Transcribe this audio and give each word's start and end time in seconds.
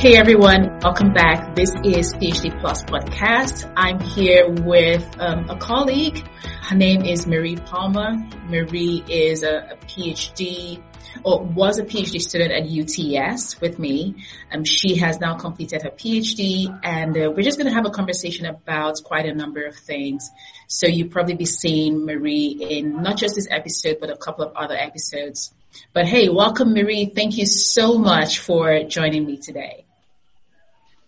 Hey 0.00 0.16
everyone, 0.16 0.78
welcome 0.80 1.12
back. 1.12 1.54
This 1.54 1.72
is 1.84 2.14
PhD 2.14 2.58
Plus 2.58 2.82
Podcast. 2.84 3.70
I'm 3.76 4.00
here 4.00 4.48
with 4.48 5.06
um, 5.20 5.50
a 5.50 5.58
colleague. 5.58 6.26
Her 6.62 6.74
name 6.74 7.04
is 7.04 7.26
Marie 7.26 7.56
Palmer. 7.56 8.16
Marie 8.48 9.04
is 9.06 9.42
a, 9.42 9.72
a 9.72 9.76
PhD 9.84 10.82
or 11.22 11.44
was 11.44 11.76
a 11.76 11.84
PhD 11.84 12.18
student 12.18 12.50
at 12.50 12.64
UTS 12.64 13.60
with 13.60 13.78
me. 13.78 14.24
Um, 14.50 14.64
she 14.64 14.96
has 14.96 15.20
now 15.20 15.36
completed 15.36 15.82
her 15.82 15.90
PhD 15.90 16.80
and 16.82 17.14
uh, 17.14 17.30
we're 17.30 17.42
just 17.42 17.58
going 17.58 17.68
to 17.68 17.74
have 17.74 17.84
a 17.84 17.90
conversation 17.90 18.46
about 18.46 19.04
quite 19.04 19.26
a 19.26 19.34
number 19.34 19.66
of 19.66 19.76
things. 19.76 20.30
So 20.66 20.86
you'll 20.86 21.10
probably 21.10 21.34
be 21.34 21.44
seeing 21.44 22.06
Marie 22.06 22.56
in 22.58 23.02
not 23.02 23.18
just 23.18 23.34
this 23.34 23.48
episode, 23.50 23.98
but 24.00 24.08
a 24.08 24.16
couple 24.16 24.46
of 24.46 24.56
other 24.56 24.76
episodes. 24.76 25.52
But 25.92 26.06
hey, 26.06 26.30
welcome 26.30 26.72
Marie. 26.72 27.12
Thank 27.14 27.36
you 27.36 27.44
so 27.44 27.98
much 27.98 28.38
for 28.38 28.84
joining 28.84 29.26
me 29.26 29.36
today. 29.36 29.84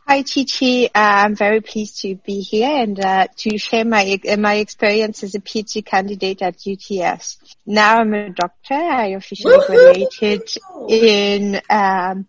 Hi, 0.05 0.23
Chichi. 0.23 0.89
Uh, 0.89 0.91
I'm 0.95 1.37
very 1.37 1.61
pleased 1.61 2.03
to 2.03 2.17
be 2.17 2.41
here 2.41 2.69
and 2.69 2.99
uh, 2.99 3.29
to 3.37 3.57
share 3.57 3.85
my 3.85 4.19
uh, 4.29 4.37
my 4.37 4.55
experience 4.55 5.23
as 5.23 5.37
a 5.37 5.41
PhD 5.41 5.87
candidate 5.87 6.43
at 6.43 6.67
UTS. 6.67 7.39
Now 7.65 8.01
I'm 8.01 8.13
a 8.13 8.31
doctor. 8.31 8.75
I 8.75 9.09
officially 9.19 9.59
graduated 9.65 10.51
in 10.89 11.61
um, 11.71 12.27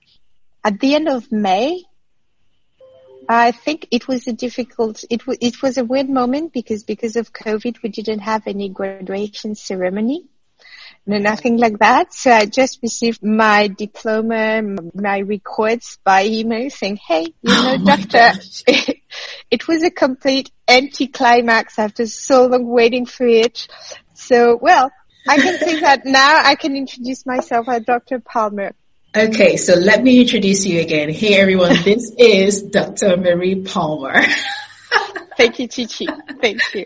at 0.64 0.80
the 0.80 0.94
end 0.94 1.10
of 1.10 1.32
May. 1.32 1.84
I 3.28 3.52
think 3.52 3.88
it 3.90 4.08
was 4.08 4.28
a 4.28 4.34
difficult. 4.34 5.04
It 5.10 5.26
was 5.26 5.38
it 5.42 5.62
was 5.64 5.78
a 5.80 5.84
weird 5.84 6.10
moment 6.10 6.54
because 6.54 6.84
because 6.84 7.16
of 7.16 7.34
COVID 7.34 7.82
we 7.82 7.90
didn't 7.90 8.20
have 8.20 8.44
any 8.46 8.70
graduation 8.70 9.56
ceremony. 9.56 10.28
No, 11.06 11.18
nothing 11.18 11.58
like 11.58 11.80
that. 11.80 12.14
So 12.14 12.32
I 12.32 12.46
just 12.46 12.80
received 12.82 13.24
my 13.24 13.68
diploma, 13.68 14.62
my 14.94 15.20
records 15.20 15.98
by 16.04 16.26
email 16.26 16.70
saying, 16.70 16.98
hey, 17.06 17.24
you 17.24 17.34
oh 17.50 17.62
know, 17.64 17.78
oh 17.80 17.86
doctor, 17.86 18.40
it 19.52 19.68
was 19.68 19.84
a 19.84 19.92
complete 19.92 20.50
anticlimax 20.68 21.78
after 21.78 22.06
so 22.06 22.46
long 22.46 22.68
waiting 22.68 23.06
for 23.06 23.28
it. 23.28 23.68
So, 24.14 24.58
well, 24.62 24.92
I 25.28 25.38
can 25.40 25.60
say 25.60 25.82
that 25.82 26.06
now 26.06 26.40
I 26.42 26.56
can 26.56 26.76
introduce 26.78 27.26
myself 27.26 27.68
as 27.68 27.84
Dr. 27.84 28.20
Palmer. 28.20 28.74
Okay, 29.16 29.58
so 29.58 29.76
let 29.76 30.02
me 30.02 30.22
introduce 30.22 30.66
you 30.66 30.80
again. 30.82 31.10
Hey 31.10 31.36
everyone, 31.36 31.84
this 31.84 32.12
is 32.18 32.64
Dr. 32.64 33.18
Marie 33.18 33.64
Palmer. 33.64 34.22
Thank 35.38 35.60
you, 35.60 35.68
Chichi. 35.68 36.08
Thank 36.42 36.62
you. 36.74 36.86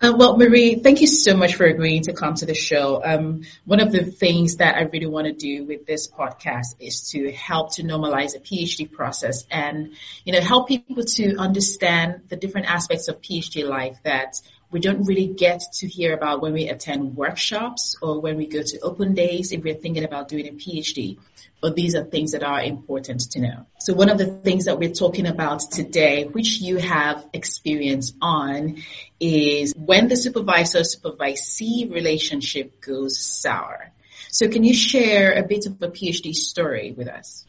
Uh, 0.00 0.12
well, 0.16 0.36
Marie, 0.36 0.74
thank 0.74 1.00
you 1.00 1.06
so 1.06 1.36
much 1.36 1.54
for 1.54 1.64
agreeing 1.64 2.02
to 2.02 2.12
come 2.12 2.34
to 2.34 2.46
the 2.46 2.54
show. 2.54 3.00
Um, 3.02 3.44
one 3.64 3.80
of 3.80 3.92
the 3.92 4.04
things 4.04 4.56
that 4.56 4.76
I 4.76 4.82
really 4.82 5.06
want 5.06 5.26
to 5.28 5.32
do 5.32 5.64
with 5.64 5.86
this 5.86 6.08
podcast 6.08 6.74
is 6.80 7.10
to 7.10 7.32
help 7.32 7.74
to 7.76 7.84
normalize 7.84 8.32
the 8.32 8.40
PhD 8.40 8.90
process 8.90 9.46
and, 9.50 9.94
you 10.24 10.32
know, 10.32 10.40
help 10.40 10.68
people 10.68 11.04
to 11.04 11.36
understand 11.36 12.22
the 12.28 12.36
different 12.36 12.66
aspects 12.66 13.08
of 13.08 13.22
PhD 13.22 13.66
life 13.66 13.96
that 14.02 14.42
we 14.70 14.80
don't 14.80 15.04
really 15.04 15.28
get 15.28 15.62
to 15.74 15.86
hear 15.86 16.12
about 16.12 16.42
when 16.42 16.52
we 16.52 16.68
attend 16.68 17.16
workshops 17.16 17.96
or 18.02 18.20
when 18.20 18.36
we 18.36 18.46
go 18.46 18.62
to 18.62 18.80
open 18.80 19.14
days 19.14 19.52
if 19.52 19.62
we're 19.62 19.74
thinking 19.74 20.04
about 20.04 20.28
doing 20.28 20.48
a 20.48 20.52
PhD 20.52 21.18
but 21.64 21.74
these 21.76 21.94
are 21.94 22.04
things 22.04 22.32
that 22.32 22.42
are 22.42 22.60
important 22.60 23.20
to 23.30 23.40
know. 23.40 23.64
So 23.78 23.94
one 23.94 24.10
of 24.10 24.18
the 24.18 24.26
things 24.26 24.66
that 24.66 24.78
we're 24.78 24.92
talking 24.92 25.26
about 25.26 25.60
today, 25.60 26.24
which 26.24 26.60
you 26.60 26.76
have 26.76 27.26
experience 27.32 28.12
on, 28.20 28.82
is 29.24 29.74
when 29.76 30.08
the 30.08 30.16
supervisor-supervisee 30.16 31.90
relationship 31.92 32.80
goes 32.80 33.18
sour. 33.20 33.92
So 34.30 34.48
can 34.48 34.64
you 34.64 34.74
share 34.74 35.32
a 35.32 35.42
bit 35.42 35.66
of 35.66 35.80
a 35.82 35.88
PhD 35.88 36.32
story 36.34 36.92
with 36.96 37.08
us? 37.08 37.46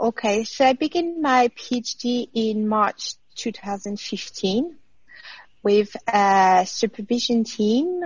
Okay, 0.00 0.44
so 0.44 0.64
I 0.64 0.72
began 0.72 1.22
my 1.22 1.48
PhD 1.48 2.28
in 2.34 2.66
March 2.68 3.14
2015 3.36 4.76
with 5.62 5.96
a 6.06 6.64
supervision 6.66 7.44
team 7.44 8.02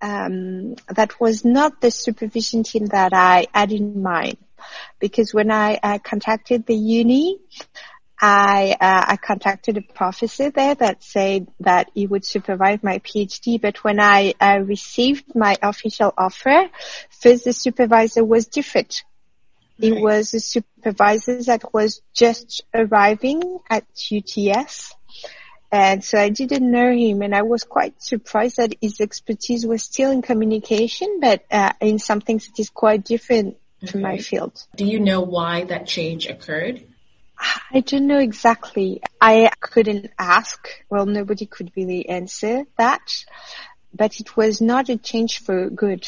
um, 0.00 0.74
that 0.88 1.20
was 1.20 1.44
not 1.44 1.80
the 1.80 1.90
supervision 1.90 2.64
team 2.64 2.86
that 2.86 3.12
I 3.12 3.46
had 3.54 3.72
in 3.72 4.02
mind. 4.02 4.38
Because 4.98 5.34
when 5.34 5.50
I, 5.50 5.78
I 5.82 5.98
contacted 5.98 6.66
the 6.66 6.74
uni, 6.74 7.38
I, 8.24 8.76
uh, 8.80 9.04
I 9.08 9.16
contacted 9.16 9.76
a 9.76 9.82
professor 9.82 10.50
there 10.50 10.76
that 10.76 11.02
said 11.02 11.48
that 11.60 11.90
he 11.92 12.06
would 12.06 12.24
supervise 12.24 12.82
my 12.82 13.00
PhD. 13.00 13.60
But 13.60 13.82
when 13.82 13.98
I, 13.98 14.34
I 14.40 14.56
received 14.56 15.34
my 15.34 15.56
official 15.60 16.14
offer, 16.16 16.68
first 17.10 17.44
the 17.44 17.52
supervisor 17.52 18.24
was 18.24 18.46
different. 18.46 19.02
He 19.76 19.90
was 19.90 20.32
a 20.34 20.40
supervisor 20.40 21.42
that 21.42 21.74
was 21.74 22.02
just 22.14 22.62
arriving 22.72 23.58
at 23.68 23.84
UTS 24.12 24.94
and 25.72 26.04
so 26.04 26.18
I 26.18 26.28
didn't 26.28 26.70
know 26.70 26.92
him 26.92 27.22
and 27.22 27.34
I 27.34 27.42
was 27.42 27.64
quite 27.64 28.00
surprised 28.02 28.58
that 28.58 28.74
his 28.82 29.00
expertise 29.00 29.66
was 29.66 29.82
still 29.82 30.10
in 30.10 30.20
communication, 30.20 31.18
but 31.18 31.44
uh, 31.50 31.72
in 31.80 31.98
something 31.98 32.36
that 32.36 32.58
is 32.58 32.68
quite 32.68 33.04
different 33.04 33.56
okay. 33.82 33.90
from 33.90 34.02
my 34.02 34.18
field. 34.18 34.62
Do 34.76 34.84
you 34.84 35.00
know 35.00 35.22
why 35.22 35.64
that 35.64 35.86
change 35.86 36.26
occurred? 36.26 36.84
I 37.70 37.80
don't 37.80 38.06
know 38.06 38.18
exactly. 38.18 39.02
I 39.20 39.50
couldn't 39.60 40.10
ask. 40.18 40.68
Well, 40.88 41.06
nobody 41.06 41.46
could 41.46 41.72
really 41.76 42.08
answer 42.08 42.64
that, 42.78 43.08
but 43.94 44.20
it 44.20 44.36
was 44.36 44.60
not 44.60 44.88
a 44.88 44.96
change 44.96 45.40
for 45.40 45.70
good 45.70 46.06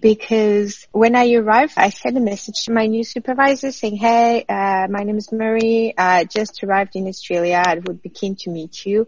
because 0.00 0.86
when 0.92 1.14
I 1.14 1.32
arrived, 1.34 1.74
I 1.76 1.90
sent 1.90 2.16
a 2.16 2.20
message 2.20 2.64
to 2.64 2.72
my 2.72 2.86
new 2.86 3.04
supervisor 3.04 3.70
saying, 3.70 3.96
"Hey, 3.96 4.44
uh, 4.48 4.86
my 4.88 5.04
name 5.04 5.18
is 5.18 5.30
Marie. 5.30 5.94
I 5.96 6.24
just 6.24 6.64
arrived 6.64 6.96
in 6.96 7.06
Australia. 7.06 7.62
I 7.64 7.74
would 7.74 8.02
be 8.02 8.08
keen 8.08 8.36
to 8.40 8.50
meet 8.50 8.84
you 8.86 9.06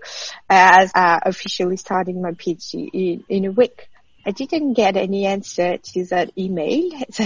as 0.48 0.92
uh, 0.94 1.20
officially 1.22 1.76
starting 1.76 2.22
my 2.22 2.32
PhD 2.32 2.90
in, 2.92 3.24
in 3.28 3.44
a 3.46 3.50
week." 3.50 3.88
I 4.26 4.32
didn't 4.32 4.72
get 4.72 4.96
any 4.96 5.24
answer 5.24 5.78
to 5.78 6.04
that 6.06 6.32
email. 6.36 6.90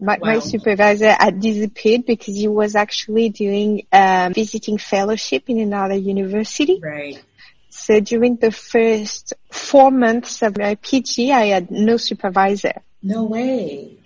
my, 0.00 0.18
wow. 0.18 0.18
my, 0.20 0.38
supervisor 0.40 1.12
had 1.12 1.40
disappeared 1.40 2.06
because 2.06 2.34
he 2.34 2.48
was 2.48 2.74
actually 2.74 3.28
doing 3.28 3.86
um, 3.92 4.34
visiting 4.34 4.76
fellowship 4.76 5.44
in 5.46 5.60
another 5.60 5.94
university. 5.94 6.80
Right. 6.82 7.22
So 7.68 8.00
during 8.00 8.34
the 8.34 8.50
first 8.50 9.32
four 9.52 9.92
months 9.92 10.42
of 10.42 10.58
my 10.58 10.74
PhD, 10.74 11.30
I 11.30 11.46
had 11.46 11.70
no 11.70 11.96
supervisor. 11.96 12.82
No 13.00 13.24
way. 13.24 13.98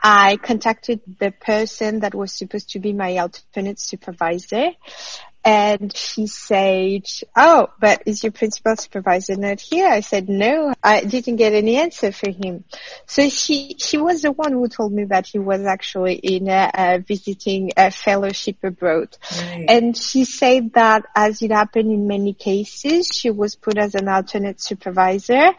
I 0.00 0.36
contacted 0.36 1.00
the 1.18 1.32
person 1.32 2.00
that 2.00 2.14
was 2.14 2.32
supposed 2.32 2.70
to 2.70 2.78
be 2.78 2.92
my 2.92 3.18
alternate 3.18 3.80
supervisor 3.80 4.70
and 5.44 5.94
she 5.96 6.28
said, 6.28 7.02
oh, 7.36 7.68
but 7.80 8.02
is 8.06 8.22
your 8.22 8.32
principal 8.32 8.76
supervisor 8.76 9.36
not 9.36 9.60
here? 9.60 9.88
I 9.88 10.00
said, 10.00 10.28
no, 10.28 10.72
I 10.82 11.02
didn't 11.02 11.36
get 11.36 11.52
any 11.52 11.76
answer 11.76 12.12
for 12.12 12.30
him. 12.30 12.64
So 13.06 13.28
she, 13.28 13.74
she 13.78 13.98
was 13.98 14.22
the 14.22 14.30
one 14.30 14.52
who 14.52 14.68
told 14.68 14.92
me 14.92 15.04
that 15.04 15.26
he 15.26 15.40
was 15.40 15.66
actually 15.66 16.14
in 16.14 16.48
a, 16.48 16.70
a 16.72 16.98
visiting 16.98 17.72
a 17.76 17.90
fellowship 17.90 18.58
abroad. 18.62 19.16
Right. 19.36 19.66
And 19.68 19.96
she 19.96 20.24
said 20.24 20.74
that 20.74 21.06
as 21.14 21.42
it 21.42 21.50
happened 21.50 21.90
in 21.90 22.06
many 22.06 22.34
cases, 22.34 23.08
she 23.12 23.30
was 23.30 23.56
put 23.56 23.78
as 23.78 23.96
an 23.96 24.08
alternate 24.08 24.60
supervisor, 24.60 25.54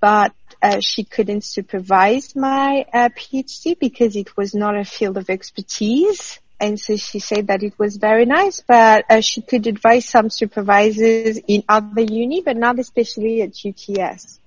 but 0.00 0.32
uh, 0.62 0.80
she 0.80 1.04
couldn't 1.04 1.44
supervise 1.44 2.34
my 2.34 2.86
uh, 2.92 3.08
PhD 3.10 3.78
because 3.78 4.16
it 4.16 4.36
was 4.36 4.54
not 4.54 4.78
a 4.78 4.84
field 4.84 5.18
of 5.18 5.28
expertise. 5.30 6.38
And 6.60 6.78
so 6.78 6.96
she 6.96 7.20
said 7.20 7.46
that 7.46 7.62
it 7.62 7.78
was 7.78 7.96
very 7.96 8.26
nice, 8.26 8.60
but 8.60 9.06
uh, 9.08 9.22
she 9.22 9.40
could 9.40 9.66
advise 9.66 10.06
some 10.06 10.28
supervisors 10.28 11.38
in 11.48 11.64
other 11.66 12.02
uni, 12.02 12.42
but 12.42 12.58
not 12.58 12.78
especially 12.78 13.40
at 13.40 13.64
UTS. 13.64 14.38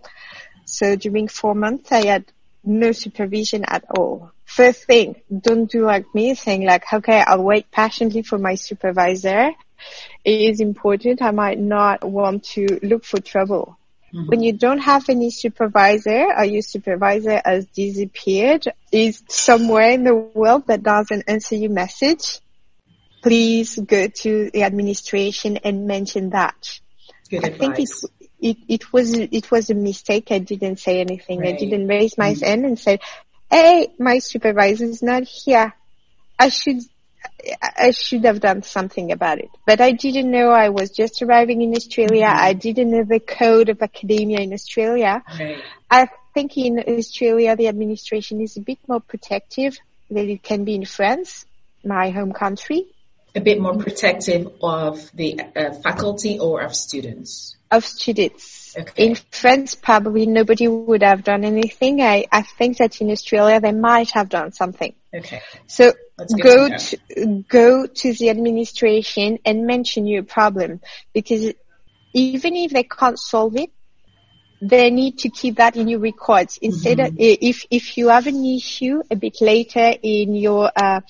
So 0.65 0.95
during 0.95 1.27
four 1.27 1.55
months, 1.55 1.91
I 1.91 2.05
had 2.05 2.25
no 2.63 2.91
supervision 2.91 3.65
at 3.65 3.83
all. 3.97 4.31
First 4.45 4.85
thing, 4.85 5.15
don't 5.35 5.69
do 5.69 5.85
like 5.85 6.05
me, 6.13 6.35
saying 6.35 6.63
like, 6.65 6.85
okay, 6.93 7.23
I'll 7.25 7.43
wait 7.43 7.71
patiently 7.71 8.21
for 8.21 8.37
my 8.37 8.55
supervisor. 8.55 9.51
It 10.23 10.41
is 10.51 10.59
important. 10.61 11.21
I 11.21 11.31
might 11.31 11.59
not 11.59 12.03
want 12.03 12.43
to 12.55 12.79
look 12.83 13.03
for 13.05 13.19
trouble. 13.19 13.77
Mm-hmm. 14.13 14.27
When 14.27 14.43
you 14.43 14.53
don't 14.53 14.79
have 14.79 15.09
any 15.09 15.31
supervisor 15.31 16.27
or 16.37 16.45
your 16.45 16.61
supervisor 16.61 17.41
has 17.43 17.65
disappeared, 17.67 18.67
is 18.91 19.23
somewhere 19.27 19.89
in 19.89 20.03
the 20.03 20.13
world 20.13 20.67
that 20.67 20.83
doesn't 20.83 21.23
answer 21.27 21.55
your 21.55 21.71
message, 21.71 22.39
please 23.23 23.75
go 23.79 24.07
to 24.07 24.51
the 24.51 24.63
administration 24.63 25.57
and 25.57 25.87
mention 25.87 26.29
that. 26.31 26.79
Good 27.29 27.43
I 27.43 27.47
advice. 27.47 27.59
think 27.59 27.79
it, 27.79 28.29
it, 28.39 28.57
it 28.67 28.93
was, 28.93 29.13
it 29.13 29.49
was 29.49 29.71
a 29.71 29.75
mistake. 29.75 30.27
I 30.31 30.39
didn't 30.39 30.77
say 30.77 30.99
anything. 30.99 31.39
Right. 31.39 31.55
I 31.55 31.57
didn't 31.57 31.87
raise 31.87 32.15
my 32.15 32.33
mm-hmm. 32.33 32.45
hand 32.45 32.65
and 32.65 32.77
say, 32.77 32.99
Hey, 33.49 33.87
my 33.97 34.19
supervisor 34.19 34.85
is 34.85 35.01
not 35.01 35.23
here. 35.23 35.73
I 36.37 36.49
should 36.49 36.81
I 37.61 37.91
should 37.91 38.23
have 38.25 38.39
done 38.39 38.63
something 38.63 39.11
about 39.11 39.39
it. 39.39 39.49
But 39.65 39.81
I 39.81 39.91
didn't 39.91 40.31
know 40.31 40.49
I 40.49 40.69
was 40.69 40.91
just 40.91 41.21
arriving 41.21 41.61
in 41.61 41.75
Australia. 41.75 42.25
Mm-hmm. 42.25 42.45
I 42.45 42.53
didn't 42.53 42.91
know 42.91 43.03
the 43.03 43.19
code 43.19 43.69
of 43.69 43.81
academia 43.81 44.39
in 44.39 44.53
Australia. 44.53 45.21
Right. 45.39 45.57
I 45.89 46.07
think 46.33 46.57
in 46.57 46.79
Australia 46.79 47.55
the 47.55 47.67
administration 47.67 48.41
is 48.41 48.57
a 48.57 48.61
bit 48.61 48.79
more 48.87 49.01
protective 49.01 49.77
than 50.09 50.29
it 50.29 50.43
can 50.43 50.63
be 50.63 50.75
in 50.75 50.85
France. 50.85 51.45
my 51.83 52.09
home 52.11 52.31
country. 52.31 52.85
A 53.35 53.41
bit 53.41 53.59
more 53.59 53.77
protective 53.77 54.47
of 54.61 55.11
the 55.13 55.39
uh, 55.39 55.73
faculty 55.73 56.39
or 56.39 56.61
of 56.61 56.75
students? 56.75 57.57
Of 57.71 57.83
students. 57.83 58.52
Okay. 58.75 59.05
In 59.05 59.15
France, 59.31 59.75
probably 59.75 60.25
nobody 60.25 60.67
would 60.67 61.03
have 61.03 61.23
done 61.23 61.43
anything. 61.43 62.01
I, 62.01 62.25
I 62.31 62.41
think 62.41 62.77
that 62.77 63.01
in 63.01 63.11
Australia, 63.11 63.59
they 63.59 63.71
might 63.71 64.11
have 64.11 64.29
done 64.29 64.51
something. 64.51 64.93
Okay. 65.13 65.41
So 65.67 65.93
go 66.41 66.69
to 66.69 66.97
to, 66.97 67.43
go 67.47 67.85
to 67.85 68.13
the 68.13 68.29
administration 68.29 69.39
and 69.45 69.67
mention 69.67 70.07
your 70.07 70.23
problem 70.23 70.81
because 71.13 71.53
even 72.13 72.55
if 72.55 72.71
they 72.71 72.83
can't 72.83 73.19
solve 73.19 73.55
it, 73.57 73.71
they 74.61 74.89
need 74.91 75.19
to 75.19 75.29
keep 75.29 75.57
that 75.57 75.75
in 75.75 75.87
your 75.87 75.99
records. 75.99 76.57
Instead 76.61 76.99
of, 76.99 77.15
if, 77.17 77.65
if 77.69 77.97
you 77.97 78.07
have 78.07 78.27
an 78.27 78.45
issue 78.45 79.01
a 79.11 79.15
bit 79.15 79.41
later 79.41 79.93
in 80.01 80.35
your, 80.35 80.71
uh, 80.75 81.01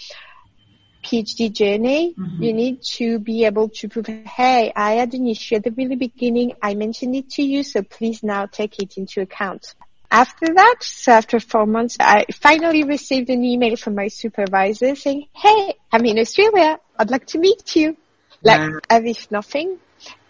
PhD 1.03 1.51
journey, 1.51 2.15
mm-hmm. 2.17 2.43
you 2.43 2.53
need 2.53 2.81
to 2.97 3.19
be 3.19 3.45
able 3.45 3.69
to 3.69 3.89
prove, 3.89 4.07
hey, 4.07 4.71
I 4.75 4.93
had 4.93 5.13
an 5.13 5.27
issue 5.27 5.55
at 5.55 5.63
the 5.63 5.71
really 5.71 5.95
beginning. 5.95 6.53
I 6.61 6.75
mentioned 6.75 7.15
it 7.15 7.29
to 7.31 7.43
you, 7.43 7.63
so 7.63 7.83
please 7.83 8.23
now 8.23 8.45
take 8.45 8.79
it 8.79 8.97
into 8.97 9.21
account. 9.21 9.75
After 10.09 10.45
that, 10.53 10.75
so 10.81 11.11
after 11.11 11.39
four 11.39 11.65
months, 11.65 11.97
I 11.99 12.25
finally 12.31 12.83
received 12.83 13.29
an 13.29 13.43
email 13.43 13.75
from 13.75 13.95
my 13.95 14.09
supervisor 14.09 14.95
saying, 14.95 15.27
hey, 15.33 15.75
I'm 15.91 16.05
in 16.05 16.19
Australia. 16.19 16.79
I'd 16.97 17.09
like 17.09 17.25
to 17.27 17.39
meet 17.39 17.75
you. 17.75 17.97
Like, 18.43 18.59
Wow. 18.59 18.79
as 18.89 19.03
if 19.05 19.31
nothing. 19.31 19.79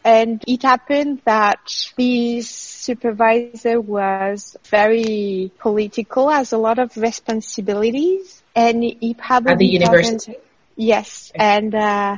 And 0.06 0.44
it 0.48 0.64
happened 0.64 1.22
that 1.26 1.74
this 1.98 2.50
supervisor 2.50 3.80
was 3.80 4.56
very 4.70 5.52
political, 5.60 6.30
has 6.30 6.52
a 6.54 6.58
lot 6.58 6.80
of 6.80 6.96
responsibilities, 6.98 8.44
and 8.56 8.84
he 8.84 9.14
probably 9.14 9.54
At 9.54 9.60
the 9.60 9.66
university? 9.66 10.36
Yes, 10.76 11.32
and 11.36 11.74
uh, 11.76 12.18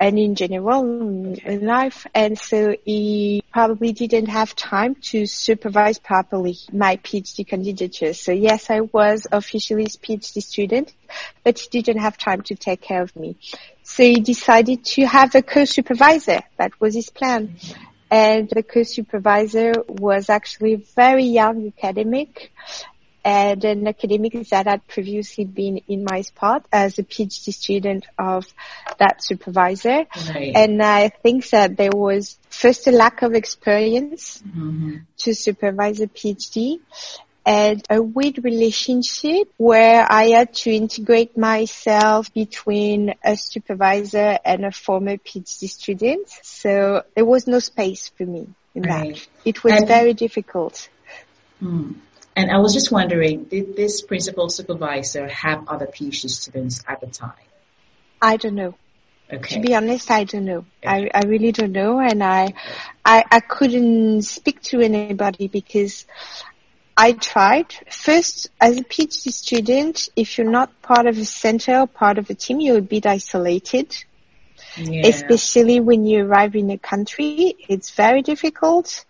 and 0.00 0.18
in 0.18 0.34
general 0.34 0.82
in 0.82 1.36
in 1.44 1.66
life, 1.66 2.06
and 2.14 2.36
so 2.38 2.74
he 2.84 3.44
probably 3.52 3.92
didn't 3.92 4.26
have 4.26 4.56
time 4.56 4.96
to 5.10 5.26
supervise 5.26 5.98
properly 5.98 6.56
my 6.72 6.96
PhD 6.96 7.46
candidature. 7.46 8.12
So 8.12 8.32
yes, 8.32 8.70
I 8.70 8.80
was 8.80 9.26
officially 9.30 9.84
his 9.84 9.96
PhD 9.96 10.42
student, 10.42 10.92
but 11.44 11.58
he 11.60 11.68
didn't 11.80 12.00
have 12.02 12.18
time 12.18 12.42
to 12.42 12.56
take 12.56 12.80
care 12.80 13.02
of 13.02 13.14
me. 13.14 13.36
So 13.84 14.02
he 14.02 14.20
decided 14.20 14.84
to 14.96 15.04
have 15.06 15.34
a 15.36 15.42
co-supervisor. 15.42 16.40
That 16.56 16.72
was 16.80 16.94
his 16.94 17.10
plan. 17.10 17.56
And 18.10 18.48
the 18.50 18.62
co-supervisor 18.62 19.72
was 19.88 20.28
actually 20.28 20.74
a 20.74 20.82
very 20.96 21.24
young 21.24 21.72
academic 21.76 22.52
and 23.24 23.64
an 23.64 23.86
academic 23.86 24.32
that 24.50 24.66
had 24.66 24.86
previously 24.88 25.44
been 25.44 25.78
in 25.88 26.04
my 26.04 26.22
spot 26.22 26.66
as 26.72 26.98
a 26.98 27.02
PhD 27.02 27.52
student 27.52 28.06
of 28.18 28.46
that 28.98 29.22
supervisor. 29.22 30.06
Right. 30.34 30.52
And 30.54 30.82
I 30.82 31.08
think 31.08 31.48
that 31.50 31.76
there 31.76 31.92
was 31.92 32.38
first 32.50 32.86
a 32.88 32.92
lack 32.92 33.22
of 33.22 33.34
experience 33.34 34.42
Mhm. 34.46 35.02
to 35.18 35.34
supervise 35.34 36.00
a 36.00 36.08
PhD 36.08 36.80
and 37.44 37.84
a 37.90 38.00
weird 38.00 38.44
relationship 38.44 39.52
where 39.56 40.06
I 40.08 40.28
had 40.28 40.54
to 40.62 40.70
integrate 40.70 41.36
myself 41.36 42.32
between 42.32 43.14
a 43.24 43.36
supervisor 43.36 44.38
and 44.44 44.64
a 44.64 44.70
former 44.70 45.16
PhD 45.16 45.68
student. 45.68 46.28
So 46.42 47.02
there 47.14 47.24
was 47.24 47.46
no 47.46 47.58
space 47.58 48.08
for 48.16 48.24
me 48.24 48.46
in 48.74 48.82
Right. 48.82 49.14
that. 49.14 49.26
It 49.44 49.64
was 49.64 49.74
And- 49.74 49.88
very 49.88 50.14
difficult. 50.14 50.88
Hmm. 51.60 51.92
And 52.34 52.50
I 52.50 52.58
was 52.58 52.72
just 52.72 52.90
wondering, 52.90 53.44
did 53.44 53.76
this 53.76 54.00
principal 54.02 54.48
supervisor 54.48 55.28
have 55.28 55.68
other 55.68 55.86
PhD 55.86 56.30
students 56.30 56.82
at 56.88 57.00
the 57.00 57.06
time? 57.06 57.32
I 58.20 58.36
don't 58.36 58.54
know. 58.54 58.74
Okay. 59.32 59.56
To 59.56 59.60
be 59.60 59.74
honest, 59.74 60.10
I 60.10 60.24
don't 60.24 60.44
know. 60.44 60.66
I, 60.84 61.10
I 61.14 61.22
really 61.26 61.52
don't 61.52 61.72
know, 61.72 62.00
and 62.00 62.22
I, 62.22 62.52
I, 63.04 63.24
I 63.30 63.40
couldn't 63.40 64.22
speak 64.22 64.60
to 64.62 64.80
anybody 64.80 65.48
because 65.48 66.06
I 66.96 67.12
tried. 67.12 67.74
First, 67.90 68.50
as 68.60 68.76
a 68.76 68.82
PhD 68.82 69.32
student, 69.32 70.10
if 70.16 70.36
you're 70.36 70.50
not 70.50 70.82
part 70.82 71.06
of 71.06 71.16
a 71.16 71.24
center 71.24 71.80
or 71.80 71.86
part 71.86 72.18
of 72.18 72.28
a 72.28 72.34
team, 72.34 72.60
you're 72.60 72.78
a 72.78 72.82
bit 72.82 73.06
isolated. 73.06 73.96
yeah. 74.76 75.06
Especially 75.06 75.80
when 75.80 76.04
you 76.04 76.26
arrive 76.26 76.54
in 76.54 76.70
a 76.70 76.78
country, 76.78 77.54
it's 77.68 77.90
very 77.92 78.20
difficult, 78.20 79.06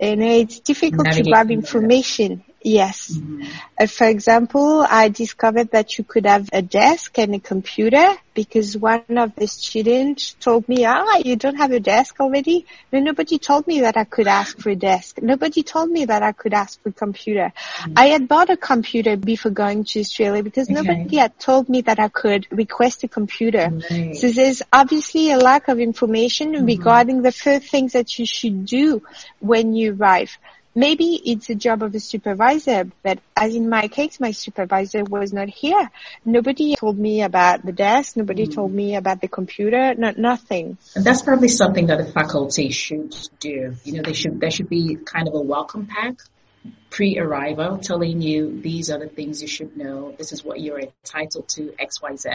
and 0.00 0.22
it's 0.22 0.60
difficult 0.60 1.12
to 1.12 1.22
grab 1.22 1.50
information. 1.50 2.44
Yes. 2.66 3.12
Mhm. 3.12 3.46
Uh, 3.78 3.86
for 3.86 4.08
example, 4.08 4.84
I 4.90 5.08
discovered 5.08 5.70
that 5.70 5.98
you 5.98 6.02
could 6.02 6.26
have 6.26 6.50
a 6.52 6.62
desk 6.62 7.16
and 7.16 7.32
a 7.36 7.38
computer 7.38 8.08
because 8.34 8.76
one 8.76 9.04
of 9.16 9.36
the 9.36 9.46
students 9.46 10.34
told 10.40 10.68
me, 10.68 10.84
ah, 10.84 11.18
you 11.24 11.36
don't 11.36 11.54
have 11.54 11.70
a 11.70 11.78
desk 11.78 12.18
already? 12.18 12.66
No, 12.90 12.98
nobody 12.98 13.38
told 13.38 13.68
me 13.68 13.82
that 13.82 13.96
I 13.96 14.02
could 14.02 14.26
ask 14.26 14.58
for 14.58 14.70
a 14.70 14.74
desk. 14.74 15.22
Nobody 15.22 15.62
told 15.62 15.90
me 15.90 16.06
that 16.06 16.24
I 16.24 16.32
could 16.32 16.54
ask 16.54 16.82
for 16.82 16.88
a 16.88 16.92
computer. 16.92 17.52
I 17.94 18.06
had 18.06 18.26
bought 18.26 18.50
a 18.50 18.56
computer 18.56 19.16
before 19.16 19.52
going 19.52 19.84
to 19.84 20.00
Australia 20.00 20.42
because 20.42 20.68
Okay. 20.68 20.82
nobody 20.82 21.16
had 21.18 21.38
told 21.38 21.68
me 21.68 21.82
that 21.82 22.00
I 22.00 22.08
could 22.08 22.48
request 22.50 23.04
a 23.04 23.08
computer. 23.08 23.70
Right. 23.90 24.16
So 24.16 24.28
there's 24.32 24.62
obviously 24.72 25.30
a 25.30 25.38
lack 25.38 25.68
of 25.68 25.78
information 25.78 26.66
regarding 26.66 27.22
the 27.22 27.32
first 27.32 27.68
things 27.70 27.92
that 27.92 28.18
you 28.18 28.26
should 28.26 28.66
do 28.66 29.02
when 29.38 29.72
you 29.72 29.94
arrive. 29.94 30.36
Maybe 30.76 31.18
it's 31.24 31.48
a 31.48 31.54
job 31.54 31.82
of 31.82 31.94
a 31.94 32.00
supervisor, 32.00 32.90
but 33.02 33.18
as 33.34 33.54
in 33.54 33.70
my 33.70 33.88
case, 33.88 34.20
my 34.20 34.32
supervisor 34.32 35.04
was 35.04 35.32
not 35.32 35.48
here. 35.48 35.90
Nobody 36.22 36.76
told 36.76 36.98
me 36.98 37.22
about 37.22 37.64
the 37.64 37.72
desk. 37.72 38.14
Nobody 38.14 38.44
hmm. 38.44 38.52
told 38.52 38.72
me 38.72 38.94
about 38.94 39.22
the 39.22 39.28
computer. 39.28 39.94
Not 39.94 40.18
nothing. 40.18 40.76
And 40.94 41.02
that's 41.02 41.22
probably 41.22 41.48
something 41.48 41.86
that 41.86 41.96
the 41.96 42.12
faculty 42.12 42.68
should 42.72 43.16
do. 43.40 43.74
You 43.84 43.92
know, 43.94 44.02
they 44.02 44.12
should 44.12 44.38
there 44.38 44.50
should 44.50 44.68
be 44.68 44.96
kind 44.96 45.28
of 45.28 45.34
a 45.34 45.40
welcome 45.40 45.86
pack 45.86 46.18
pre-arrival 46.90 47.78
telling 47.78 48.20
you 48.20 48.60
these 48.60 48.90
are 48.90 48.98
the 48.98 49.08
things 49.08 49.40
you 49.40 49.48
should 49.48 49.78
know. 49.78 50.14
This 50.18 50.32
is 50.32 50.44
what 50.44 50.60
you're 50.60 50.80
entitled 50.80 51.48
to 51.50 51.74
X, 51.78 52.02
Y, 52.02 52.16
Z. 52.16 52.30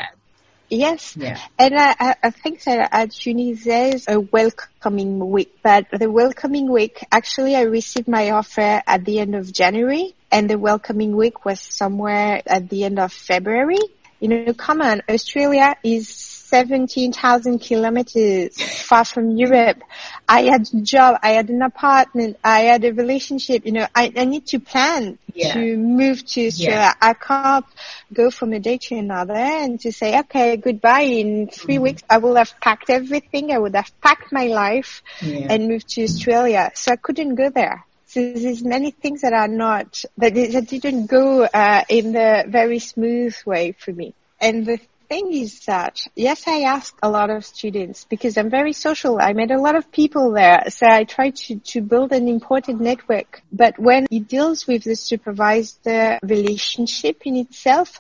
Yes. 0.72 1.18
Yeah. 1.18 1.38
And 1.60 1.76
I, 1.78 2.16
I- 2.24 2.30
think 2.32 2.64
that 2.64 2.90
at 2.94 3.26
uni 3.26 3.54
there's 3.54 4.08
a 4.08 4.22
welcoming 4.22 5.20
week, 5.30 5.60
but 5.62 5.88
the 5.92 6.10
welcoming 6.10 6.72
week, 6.72 7.06
actually 7.12 7.58
I 7.58 7.64
received 7.64 8.08
my 8.08 8.32
offer 8.32 8.82
at 8.88 9.04
the 9.04 9.20
end 9.20 9.36
of 9.36 9.52
January 9.52 10.16
and 10.32 10.50
the 10.50 10.58
welcoming 10.58 11.14
week 11.16 11.44
was 11.44 11.60
somewhere 11.60 12.42
at 12.46 12.70
the 12.70 12.86
end 12.86 13.00
of 13.00 13.12
February. 13.12 13.80
You 14.22 14.30
know, 14.30 14.54
come 14.54 14.82
on, 14.82 15.02
Australia 15.10 15.76
is 15.84 16.08
17,000 16.52 17.60
kilometers 17.60 18.56
far 18.88 19.06
from 19.06 19.32
Europe. 19.38 19.82
I 20.28 20.42
had 20.44 20.68
a 20.74 20.82
job, 20.82 21.20
I 21.24 21.32
had 21.32 21.50
an 21.50 21.62
apartment, 21.62 22.38
I 22.44 22.60
had 22.72 22.84
a 22.84 22.92
relationship, 22.94 23.66
you 23.66 23.72
know, 23.72 23.88
I, 23.96 24.12
I 24.16 24.26
need 24.26 24.46
to 24.48 24.60
plan 24.60 25.18
Yeah. 25.34 25.54
to 25.54 25.78
move 25.78 26.26
to 26.34 26.48
Australia. 26.48 26.92
Yeah. 26.92 26.94
I 27.10 27.14
can't 27.14 27.66
go 28.14 28.30
from 28.32 28.52
a 28.54 28.60
day 28.60 28.78
to 28.88 28.96
another 28.98 29.34
and 29.64 29.80
to 29.82 29.92
say, 29.92 30.20
okay, 30.20 30.58
goodbye. 30.58 31.08
In 31.24 31.48
3 31.48 31.76
Mm-hmm. 31.76 31.84
weeks, 31.84 32.04
I 32.10 32.18
will 32.18 32.36
have 32.36 32.54
packed 32.60 32.90
everything. 32.90 33.52
I 33.52 33.58
would 33.58 33.76
have 33.76 33.92
packed 34.02 34.32
my 34.32 34.48
life 34.48 35.02
Yeah. 35.22 35.48
and 35.50 35.68
moved 35.70 35.88
to 35.96 36.04
Australia. 36.04 36.72
So 36.76 36.92
I 36.92 36.98
couldn't 36.98 37.36
go 37.36 37.50
there. 37.50 37.86
So 38.08 38.20
there's 38.34 38.62
many 38.64 38.92
things 38.92 39.22
that 39.22 39.34
are 39.34 39.48
not, 39.48 40.04
that, 40.18 40.34
that 40.36 40.68
didn't 40.68 41.06
go 41.08 41.44
uh, 41.46 41.84
in 41.88 42.12
the 42.12 42.44
very 42.48 42.80
smooth 42.80 43.36
way 43.46 43.72
for 43.84 43.92
me. 43.94 44.14
And 44.42 44.66
the 44.66 44.80
thing 45.12 45.34
is 45.34 45.66
that, 45.66 46.00
yes, 46.16 46.48
I 46.48 46.62
ask 46.62 46.98
a 47.04 47.10
lot 47.10 47.30
of 47.30 47.44
students 47.46 48.06
because 48.06 48.38
I'm 48.38 48.50
very 48.50 48.72
social. 48.72 49.20
I 49.20 49.34
met 49.34 49.52
a 49.52 49.60
lot 49.60 49.76
of 49.76 49.92
people 49.92 50.32
there. 50.32 50.64
So 50.70 50.88
I 50.88 51.04
try 51.04 51.32
to, 51.32 51.60
to 51.72 51.82
build 51.82 52.14
an 52.14 52.30
important 52.30 52.80
network. 52.80 53.42
But 53.52 53.78
when 53.78 54.08
it 54.10 54.30
deals 54.30 54.66
with 54.68 54.84
the 54.86 54.96
supervisor 54.96 56.14
uh, 56.14 56.20
relationship 56.24 57.24
in 57.26 57.36
itself, 57.36 58.00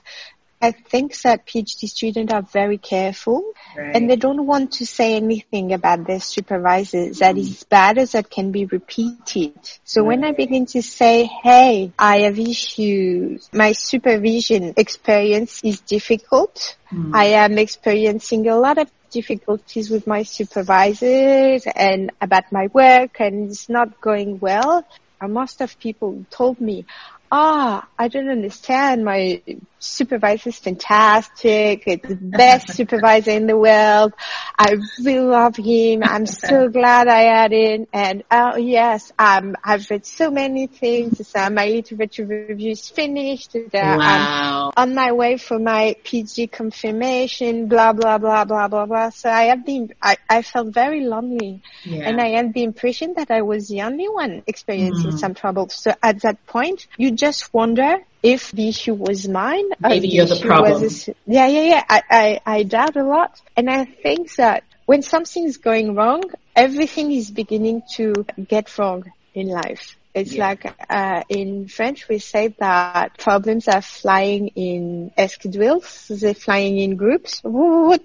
I 0.62 0.72
think 0.72 1.20
that 1.22 1.46
PhD 1.48 1.88
students 1.88 2.34
are 2.34 2.42
very 2.42 2.78
careful 2.78 3.54
Right. 3.76 3.96
and 3.96 4.10
they 4.10 4.18
don't 4.18 4.46
want 4.46 4.74
to 4.74 4.86
say 4.86 5.16
anything 5.16 5.72
about 5.72 6.06
their 6.06 6.20
supervisors 6.20 7.20
that 7.20 7.38
is 7.38 7.64
mm. 7.64 7.70
bad 7.70 7.98
or 7.98 8.06
that 8.06 8.30
can 8.30 8.52
be 8.52 8.66
repeated. 8.66 9.58
So 9.86 10.04
when 10.04 10.26
I 10.26 10.34
begin 10.34 10.66
to 10.68 10.82
say, 10.82 11.24
hey, 11.24 11.94
I 11.98 12.22
have 12.22 12.38
issues, 12.38 13.50
my 13.54 13.72
supervision 13.72 14.74
experience 14.76 15.62
is 15.64 15.80
difficult. 15.80 16.76
Mm. 16.92 17.16
I 17.16 17.26
am 17.46 17.58
experiencing 17.58 18.48
a 18.50 18.58
lot 18.58 18.78
of 18.78 18.92
difficulties 19.10 19.90
with 19.90 20.06
my 20.06 20.24
supervisors 20.24 21.66
and 21.66 22.12
about 22.20 22.52
my 22.52 22.68
work 22.74 23.20
and 23.20 23.50
it's 23.50 23.70
not 23.70 24.02
going 24.02 24.40
well. 24.40 24.86
And 25.22 25.34
most 25.34 25.62
of 25.62 25.78
people 25.80 26.26
told 26.30 26.60
me, 26.60 26.86
ah, 27.32 27.84
oh, 27.84 27.90
I 27.98 28.08
don't 28.10 28.30
understand. 28.30 29.06
My 29.06 29.42
supervisor 29.80 30.50
is 30.50 30.60
fantastic. 30.60 31.84
It's 31.88 32.08
the 32.08 32.16
best 32.16 32.74
supervisor 32.76 33.32
in 33.32 33.48
the 33.48 33.58
world. 33.58 34.14
I 34.58 34.76
really 35.00 35.20
love 35.20 35.56
him. 35.56 36.04
I'm 36.04 36.26
so 36.26 36.70
glad 36.80 37.08
I 37.08 37.22
had 37.22 37.52
him. 37.52 37.88
And 37.94 38.24
oh 38.30 38.58
yes, 38.58 39.12
um, 39.18 39.56
I've 39.64 39.90
read 39.90 40.06
so 40.06 40.30
many 40.30 40.68
things. 40.68 41.28
So 41.28 41.50
my 41.50 41.68
literature 41.68 42.26
review 42.26 42.72
is 42.72 42.90
finished. 42.90 43.56
Uh, 43.56 43.70
wow. 43.74 44.74
I'm 44.76 44.90
on 44.90 44.96
my 44.96 45.12
way 45.14 45.38
for 45.38 45.58
my 45.58 45.96
PG 46.04 46.48
confirmation. 46.48 47.68
Blah 47.68 47.94
blah 47.94 48.18
blah 48.18 48.46
blah 48.46 48.68
blah 48.68 48.86
blah. 48.86 49.10
So 49.10 49.30
I 49.30 49.44
have 49.44 49.66
been. 49.66 49.94
I, 50.02 50.18
I 50.30 50.42
felt 50.42 50.74
very 50.74 51.02
lonely, 51.02 51.64
yeah. 51.84 52.10
and 52.10 52.20
I 52.20 52.30
had 52.30 52.54
the 52.54 52.64
impression 52.64 53.14
that 53.18 53.32
I 53.32 53.42
was 53.42 53.68
the 53.68 53.82
only 53.82 54.10
one 54.10 54.44
experiencing 54.48 55.12
mm. 55.12 55.20
some 55.20 55.34
trouble. 55.34 55.70
So 55.70 55.94
at 56.04 56.22
that 56.22 56.46
point, 56.46 56.88
you 56.98 57.12
just 57.22 57.54
wonder 57.54 57.98
if 58.24 58.52
the 58.52 58.68
issue 58.68 58.96
was 58.96 59.28
mine. 59.28 59.68
Maybe 59.80 60.08
you're 60.08 60.26
the 60.26 60.44
problem. 60.44 60.84
A, 60.84 60.90
yeah, 61.28 61.48
yeah, 61.56 61.66
yeah. 61.74 61.84
I, 61.88 62.02
I, 62.10 62.42
I 62.58 62.64
doubt 62.64 62.96
a 62.96 63.04
lot. 63.04 63.40
And 63.56 63.70
I 63.70 63.86
think 63.86 64.36
that 64.38 64.64
when 64.88 65.04
something's 65.04 65.58
going 65.58 65.94
wrong, 65.94 66.24
everything 66.56 67.12
is 67.12 67.30
beginning 67.30 67.84
to 67.98 68.26
get 68.54 68.76
wrong 68.80 69.04
in 69.36 69.48
life. 69.50 69.96
It's 70.16 70.34
yeah. 70.34 70.48
like 70.48 70.64
uh, 70.90 71.22
in 71.30 71.68
French 71.68 72.10
we 72.10 72.18
say 72.18 72.56
that 72.60 73.20
problems 73.20 73.68
are 73.68 73.84
flying 73.84 74.48
in 74.70 75.12
escadrilles. 75.16 76.20
They're 76.20 76.34
flying 76.34 76.80
in 76.80 76.96
groups 76.96 77.42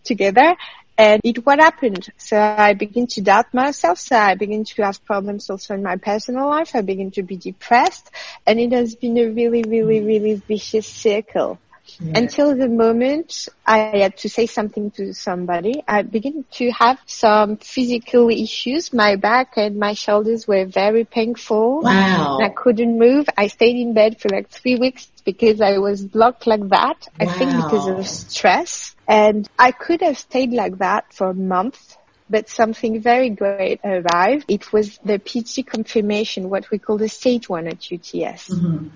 together, 0.04 0.56
and 0.98 1.20
it 1.24 1.44
what 1.44 1.60
happened. 1.60 2.08
So 2.16 2.38
I 2.38 2.74
begin 2.74 3.06
to 3.08 3.20
doubt 3.20 3.52
myself. 3.52 3.98
So 3.98 4.16
I 4.16 4.34
begin 4.34 4.64
to 4.64 4.82
have 4.82 5.04
problems 5.04 5.50
also 5.50 5.74
in 5.74 5.82
my 5.82 5.96
personal 5.96 6.48
life. 6.48 6.74
I 6.74 6.80
begin 6.80 7.10
to 7.12 7.22
be 7.22 7.36
depressed 7.36 8.10
and 8.46 8.58
it 8.58 8.72
has 8.72 8.94
been 8.94 9.18
a 9.18 9.26
really, 9.26 9.62
really, 9.62 10.00
really 10.00 10.34
vicious 10.34 10.86
circle. 10.86 11.58
Yeah. 12.00 12.18
Until 12.18 12.56
the 12.56 12.68
moment 12.68 13.48
I 13.66 13.78
had 13.98 14.18
to 14.18 14.28
say 14.28 14.46
something 14.46 14.90
to 14.92 15.14
somebody, 15.14 15.82
I 15.86 16.02
began 16.02 16.44
to 16.52 16.70
have 16.70 16.98
some 17.06 17.56
physical 17.56 18.28
issues. 18.30 18.92
My 18.92 19.16
back 19.16 19.54
and 19.56 19.76
my 19.76 19.94
shoulders 19.94 20.46
were 20.46 20.64
very 20.66 21.04
painful. 21.04 21.80
Wow. 21.82 22.38
I 22.42 22.48
couldn't 22.50 22.98
move. 22.98 23.28
I 23.36 23.48
stayed 23.48 23.76
in 23.76 23.94
bed 23.94 24.20
for 24.20 24.28
like 24.28 24.48
three 24.50 24.76
weeks 24.76 25.10
because 25.24 25.60
I 25.60 25.78
was 25.78 26.04
blocked 26.04 26.46
like 26.46 26.68
that. 26.68 27.08
Wow. 27.18 27.26
I 27.26 27.26
think 27.26 27.50
because 27.56 27.88
of 27.88 28.06
stress. 28.06 28.94
And 29.08 29.48
I 29.58 29.72
could 29.72 30.02
have 30.02 30.18
stayed 30.18 30.52
like 30.52 30.78
that 30.78 31.12
for 31.12 31.30
a 31.30 31.34
month, 31.34 31.96
but 32.28 32.48
something 32.48 33.00
very 33.00 33.30
great 33.30 33.80
arrived. 33.84 34.46
It 34.48 34.72
was 34.72 34.98
the 35.04 35.18
PhD 35.18 35.66
confirmation, 35.66 36.50
what 36.50 36.70
we 36.70 36.78
call 36.78 36.98
the 36.98 37.08
stage 37.08 37.48
one 37.48 37.66
at 37.68 37.92
UTS. 37.92 38.48
Mm-hmm. 38.50 38.88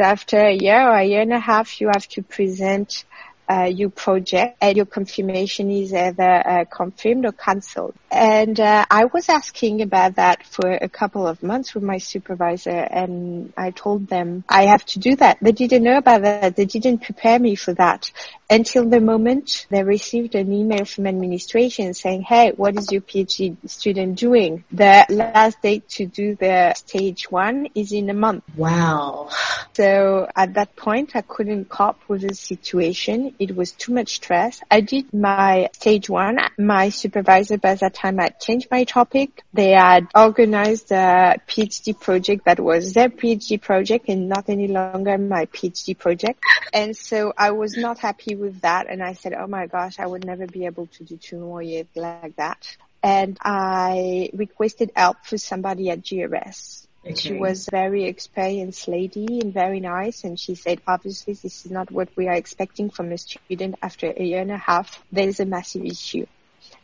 After 0.00 0.38
a 0.38 0.54
year 0.54 0.80
or 0.80 0.94
a 0.94 1.04
year 1.04 1.22
and 1.22 1.32
a 1.32 1.40
half, 1.40 1.80
you 1.80 1.88
have 1.88 2.06
to 2.08 2.22
present 2.22 3.04
uh, 3.48 3.64
your 3.64 3.90
project 3.90 4.58
and 4.60 4.76
your 4.76 4.86
confirmation 4.86 5.70
is 5.70 5.92
either 5.92 6.22
uh, 6.22 6.64
confirmed 6.64 7.24
or 7.24 7.32
cancelled. 7.32 7.94
And 8.10 8.58
uh, 8.58 8.84
I 8.90 9.06
was 9.06 9.28
asking 9.28 9.82
about 9.82 10.16
that 10.16 10.46
for 10.46 10.70
a 10.70 10.88
couple 10.88 11.26
of 11.26 11.42
months 11.42 11.74
with 11.74 11.84
my 11.84 11.98
supervisor 11.98 12.70
and 12.70 13.52
I 13.56 13.70
told 13.70 14.08
them 14.08 14.44
I 14.48 14.66
have 14.66 14.84
to 14.86 14.98
do 14.98 15.16
that. 15.16 15.38
They 15.40 15.52
didn't 15.52 15.82
know 15.82 15.98
about 15.98 16.22
that. 16.22 16.56
They 16.56 16.66
didn't 16.66 17.02
prepare 17.02 17.38
me 17.38 17.54
for 17.54 17.74
that 17.74 18.10
until 18.50 18.88
the 18.88 19.00
moment 19.00 19.66
they 19.70 19.82
received 19.82 20.34
an 20.34 20.52
email 20.52 20.84
from 20.84 21.06
administration 21.06 21.94
saying, 21.94 22.22
hey, 22.22 22.52
what 22.56 22.76
is 22.76 22.90
your 22.90 23.02
PhD 23.02 23.56
student 23.68 24.18
doing? 24.18 24.64
The 24.72 25.04
last 25.10 25.60
date 25.60 25.88
to 25.90 26.06
do 26.06 26.34
the 26.34 26.74
stage 26.74 27.30
one 27.30 27.68
is 27.74 27.92
in 27.92 28.08
a 28.08 28.14
month. 28.14 28.44
Wow. 28.56 29.28
So 29.74 30.28
at 30.34 30.54
that 30.54 30.76
point, 30.76 31.14
I 31.14 31.22
couldn't 31.22 31.68
cope 31.68 32.08
with 32.08 32.22
the 32.22 32.34
situation. 32.34 33.34
It 33.38 33.54
was 33.54 33.72
too 33.72 33.92
much 33.92 34.16
stress. 34.16 34.60
I 34.70 34.80
did 34.80 35.14
my 35.14 35.68
stage 35.72 36.10
one. 36.10 36.38
My 36.58 36.88
supervisor 36.88 37.56
by 37.58 37.74
that 37.74 37.94
time 37.94 38.18
had 38.18 38.40
changed 38.40 38.68
my 38.70 38.84
topic. 38.84 39.42
They 39.54 39.70
had 39.70 40.08
organized 40.14 40.90
a 40.90 41.36
PhD 41.46 41.98
project 41.98 42.46
that 42.46 42.58
was 42.58 42.94
their 42.94 43.08
PhD 43.08 43.60
project 43.60 44.08
and 44.08 44.28
not 44.28 44.48
any 44.48 44.66
longer 44.66 45.16
my 45.18 45.46
PhD 45.46 45.96
project. 45.96 46.40
And 46.72 46.96
so 46.96 47.32
I 47.38 47.52
was 47.52 47.76
not 47.76 47.98
happy 47.98 48.34
with 48.34 48.62
that 48.62 48.88
and 48.90 49.02
I 49.02 49.12
said, 49.12 49.34
oh 49.34 49.46
my 49.46 49.66
gosh, 49.66 50.00
I 50.00 50.06
would 50.06 50.24
never 50.24 50.46
be 50.46 50.66
able 50.66 50.86
to 50.86 51.04
do 51.04 51.16
two 51.16 51.38
more 51.38 51.62
years 51.62 51.86
like 51.94 52.34
that. 52.36 52.76
And 53.02 53.38
I 53.40 54.30
requested 54.32 54.90
help 54.96 55.24
for 55.24 55.38
somebody 55.38 55.90
at 55.90 56.00
GRS. 56.00 56.87
Okay. 57.04 57.14
She 57.14 57.32
was 57.34 57.68
a 57.68 57.70
very 57.70 58.04
experienced 58.04 58.88
lady 58.88 59.40
and 59.40 59.52
very 59.52 59.80
nice. 59.80 60.24
And 60.24 60.38
she 60.38 60.54
said, 60.54 60.80
obviously, 60.86 61.34
this 61.34 61.64
is 61.64 61.70
not 61.70 61.90
what 61.90 62.08
we 62.16 62.28
are 62.28 62.34
expecting 62.34 62.90
from 62.90 63.12
a 63.12 63.18
student 63.18 63.76
after 63.80 64.12
a 64.14 64.22
year 64.22 64.40
and 64.40 64.50
a 64.50 64.58
half. 64.58 65.02
There 65.12 65.28
is 65.28 65.40
a 65.40 65.46
massive 65.46 65.84
issue. 65.84 66.26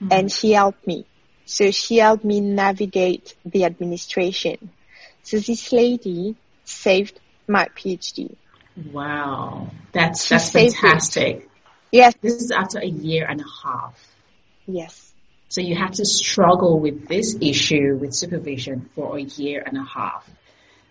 Mm-hmm. 0.01 0.09
And 0.11 0.33
she 0.33 0.53
helped 0.53 0.87
me. 0.87 1.05
So 1.47 1.71
she 1.73 1.99
helped 1.99 2.25
me 2.25 2.41
navigate 2.41 3.35
the 3.45 3.65
administration. 3.65 4.71
So 5.23 5.39
this 5.39 5.73
lady 5.73 6.37
saved 6.65 7.21
my 7.47 7.67
PhD. 7.77 8.37
Wow. 8.93 9.71
That's, 9.93 10.29
that's 10.29 10.51
fantastic. 10.51 11.49
Yes. 11.93 12.15
This 12.21 12.41
is 12.41 12.51
after 12.51 12.79
a 12.79 12.87
year 12.87 13.27
and 13.29 13.41
a 13.41 13.45
half. 13.63 13.99
Yes. 14.67 15.04
So 15.55 15.61
you 15.61 15.77
had 15.77 15.93
to 15.95 16.05
struggle 16.05 16.81
with 16.81 17.07
this 17.07 17.37
issue 17.41 17.97
with 18.01 18.13
supervision 18.13 18.91
for 18.97 19.17
a 19.17 19.23
year 19.23 19.63
and 19.65 19.79
a 19.79 19.85
half. 19.85 20.29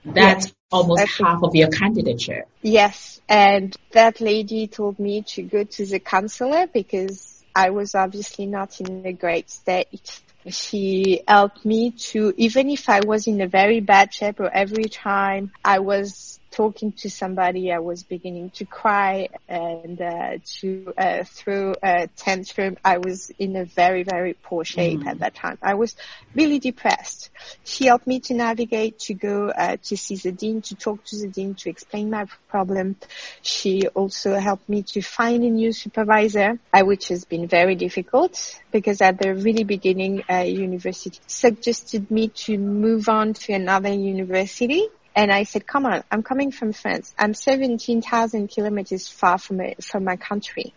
That's 0.06 0.46
yes, 0.46 0.54
almost 0.72 1.06
half 1.20 1.44
of 1.44 1.54
your 1.54 1.68
candidature. 1.68 2.46
Yes. 2.62 3.20
And 3.28 3.76
that 3.92 4.22
lady 4.22 4.68
told 4.68 5.00
me 5.00 5.24
to 5.34 5.42
go 5.42 5.66
to 5.66 5.86
the 5.86 6.00
counselor 6.00 6.68
because 6.68 7.44
I 7.54 7.72
was 7.72 7.94
obviously 7.94 8.46
not 8.46 8.80
in 8.80 9.06
a 9.06 9.12
great 9.12 9.50
state. 9.50 10.22
She 10.48 11.24
helped 11.28 11.66
me 11.66 11.92
to, 12.12 12.34
even 12.38 12.70
if 12.70 12.88
I 12.88 13.02
was 13.02 13.28
in 13.28 13.42
a 13.42 13.48
very 13.50 13.82
bad 13.82 14.14
shape 14.14 14.40
or 14.40 14.50
every 14.50 14.86
time 14.86 15.52
I 15.66 15.80
was 15.80 16.33
talking 16.54 16.92
to 16.92 17.10
somebody, 17.10 17.72
I 17.72 17.80
was 17.80 18.04
beginning 18.04 18.52
to 18.52 18.66
cry 18.66 19.30
and 19.48 20.00
uh, 20.00 20.38
to 20.60 20.94
uh, 20.98 21.24
throw 21.24 21.74
a 21.82 22.08
tantrum. 22.16 22.78
I 22.86 23.00
was 23.00 23.32
in 23.40 23.56
a 23.56 23.66
very, 23.66 24.04
very 24.04 24.36
poor 24.36 24.64
shape 24.64 25.02
mm. 25.02 25.08
at 25.08 25.20
that 25.20 25.36
time. 25.36 25.58
I 25.62 25.74
was 25.74 25.96
really 26.36 26.60
depressed. 26.60 27.32
She 27.64 27.88
helped 27.88 28.06
me 28.06 28.20
to 28.22 28.36
navigate, 28.36 29.00
to 29.00 29.14
go 29.16 29.50
uh, 29.50 29.78
to 29.84 29.98
see 29.98 30.16
the 30.16 30.32
dean, 30.32 30.62
to 30.64 30.76
talk 30.76 31.04
to 31.06 31.18
the 31.18 31.28
dean, 31.28 31.56
to 31.56 31.70
explain 31.70 32.12
my 32.12 32.28
problem. 32.50 32.98
She 33.42 33.88
also 33.88 34.36
helped 34.40 34.70
me 34.70 34.84
to 34.94 35.02
find 35.02 35.44
a 35.44 35.50
new 35.50 35.74
supervisor, 35.74 36.60
uh, 36.72 36.84
which 36.84 37.08
has 37.08 37.26
been 37.26 37.48
very 37.48 37.76
difficult 37.76 38.60
because 38.72 39.02
at 39.02 39.20
the 39.20 39.34
really 39.34 39.64
beginning, 39.64 40.24
uh, 40.30 40.40
university 40.40 41.20
suggested 41.28 42.12
me 42.12 42.28
to 42.30 42.58
move 42.58 43.10
on 43.10 43.34
to 43.34 43.54
another 43.54 43.92
university 43.92 44.88
and 45.16 45.32
I 45.32 45.44
said, 45.44 45.68
come 45.68 45.86
on, 45.86 46.04
I'm 46.12 46.24
coming 46.24 46.52
from 46.52 46.74
France. 46.74 47.14
I'm 47.18 47.34
17,000 47.34 48.48
kilometers 48.48 49.08
far 49.08 49.38
from, 49.38 49.62
from 49.82 50.04
my 50.04 50.16
country. 50.16 50.74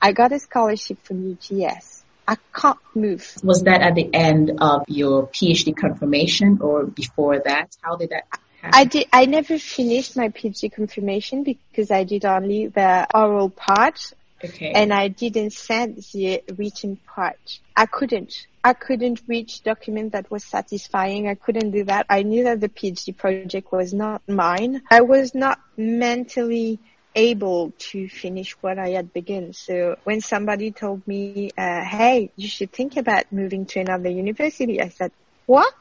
I 0.00 0.12
got 0.12 0.32
a 0.32 0.38
scholarship 0.38 1.02
from 1.04 1.32
UTS. 1.32 2.04
I 2.28 2.36
can't 2.54 2.78
move. 2.94 3.36
Was 3.44 3.62
that 3.62 3.82
at 3.82 3.94
the 3.94 4.12
end 4.12 4.58
of 4.60 4.84
your 4.88 5.28
PhD 5.28 5.76
confirmation 5.76 6.58
or 6.60 6.84
before 6.84 7.40
that? 7.44 7.76
How 7.80 7.96
did 7.96 8.10
that 8.10 8.24
happen? 8.30 8.42
I 8.72 8.84
did, 8.84 9.06
I 9.12 9.26
never 9.26 9.58
finished 9.58 10.16
my 10.16 10.30
PhD 10.30 10.72
confirmation 10.72 11.44
because 11.44 11.92
I 11.92 12.02
did 12.02 12.24
only 12.24 12.66
the 12.66 13.06
oral 13.14 13.50
part. 13.50 14.12
Okay. 14.44 14.72
And 14.72 14.92
I 14.92 15.08
didn't 15.08 15.54
send 15.54 15.96
the 16.12 16.42
written 16.56 16.96
part. 16.96 17.60
I 17.74 17.86
couldn't. 17.86 18.46
I 18.62 18.74
couldn't 18.74 19.22
reach 19.26 19.62
document 19.62 20.12
that 20.12 20.30
was 20.30 20.44
satisfying. 20.44 21.28
I 21.28 21.34
couldn't 21.34 21.70
do 21.70 21.84
that. 21.84 22.06
I 22.10 22.22
knew 22.22 22.44
that 22.44 22.60
the 22.60 22.68
PhD 22.68 23.16
project 23.16 23.72
was 23.72 23.94
not 23.94 24.22
mine. 24.28 24.82
I 24.90 25.02
was 25.02 25.34
not 25.34 25.58
mentally 25.76 26.78
able 27.14 27.72
to 27.78 28.08
finish 28.08 28.52
what 28.60 28.78
I 28.78 28.90
had 28.90 29.12
begun. 29.12 29.54
So 29.54 29.96
when 30.04 30.20
somebody 30.20 30.70
told 30.70 31.06
me, 31.08 31.50
uh, 31.56 31.82
hey, 31.82 32.30
you 32.36 32.48
should 32.48 32.72
think 32.72 32.98
about 32.98 33.32
moving 33.32 33.64
to 33.66 33.80
another 33.80 34.10
university, 34.10 34.82
I 34.82 34.90
said, 34.90 35.12
what? 35.46 35.74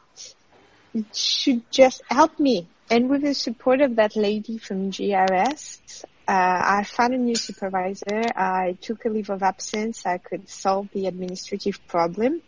It 0.94 1.14
should 1.14 1.70
just 1.70 2.04
help 2.10 2.40
me. 2.40 2.68
And 2.90 3.10
with 3.10 3.24
the 3.24 3.34
support 3.34 3.82
of 3.82 3.98
that 3.98 4.16
lady 4.16 4.60
from 4.60 4.92
GRS, 4.92 6.06
uh, 6.28 6.62
I 6.80 6.84
found 6.84 7.14
a 7.14 7.18
new 7.18 7.36
supervisor. 7.36 8.24
I 8.36 8.78
took 8.82 9.06
a 9.06 9.10
leave 9.10 9.30
of 9.30 9.44
absence. 9.44 10.06
I 10.06 10.18
could 10.18 10.50
solve 10.50 10.90
the 10.94 11.08
administrative 11.08 11.86
problem 11.88 12.42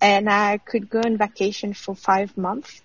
and 0.00 0.28
I 0.28 0.58
could 0.58 0.90
go 0.90 1.00
on 1.00 1.16
vacation 1.16 1.74
for 1.74 1.94
five 1.94 2.36
months. 2.36 2.82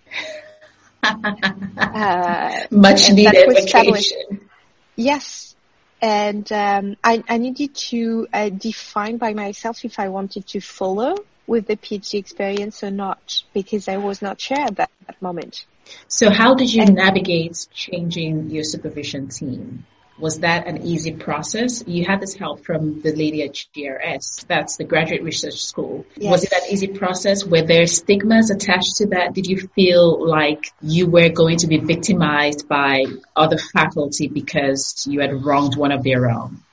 uh, 1.03 2.59
Much 2.71 3.11
needed 3.11 3.45
vacation. 3.47 4.49
Yes. 4.95 5.55
And 6.01 6.49
um, 6.51 6.95
I, 7.03 7.23
I, 7.27 7.37
needed 7.37 7.75
to 7.75 8.27
uh, 8.31 8.49
define 8.49 9.17
by 9.17 9.33
myself 9.33 9.83
if 9.83 9.99
I 9.99 10.07
wanted 10.07 10.47
to 10.47 10.61
follow 10.61 11.15
with 11.45 11.67
the 11.67 11.75
PhD 11.75 12.19
experience 12.19 12.83
or 12.83 12.91
not, 12.91 13.43
because 13.53 13.89
I 13.89 13.97
was 13.97 14.21
not 14.21 14.39
sure 14.39 14.59
at 14.59 14.77
that, 14.77 14.91
that 15.07 15.21
moment. 15.21 15.65
So 16.07 16.29
how 16.29 16.53
did 16.53 16.73
you 16.73 16.83
and, 16.83 16.95
navigate 16.95 17.67
changing 17.73 18.49
your 18.49 18.63
supervision 18.63 19.27
team? 19.27 19.85
Was 20.19 20.39
that 20.39 20.67
an 20.67 20.85
easy 20.85 21.13
process? 21.13 21.83
You 21.87 22.05
had 22.05 22.19
this 22.19 22.33
help 22.33 22.65
from 22.65 23.01
the 23.01 23.15
lady 23.15 23.43
at 23.43 23.53
GRS. 23.53 24.45
That's 24.47 24.77
the 24.77 24.83
Graduate 24.83 25.23
Research 25.23 25.61
School. 25.61 26.05
Yes. 26.15 26.31
Was 26.31 26.43
it 26.43 26.51
an 26.51 26.69
easy 26.69 26.87
process? 26.87 27.45
Were 27.45 27.61
there 27.61 27.87
stigmas 27.87 28.49
attached 28.49 28.97
to 28.97 29.07
that? 29.07 29.33
Did 29.33 29.47
you 29.47 29.69
feel 29.75 30.27
like 30.27 30.71
you 30.81 31.07
were 31.07 31.29
going 31.29 31.57
to 31.59 31.67
be 31.67 31.77
victimized 31.77 32.67
by 32.67 33.05
other 33.35 33.57
faculty 33.57 34.27
because 34.27 35.07
you 35.09 35.21
had 35.21 35.45
wronged 35.45 35.77
one 35.77 35.91
of 35.91 36.03
their 36.03 36.29
own? 36.29 36.63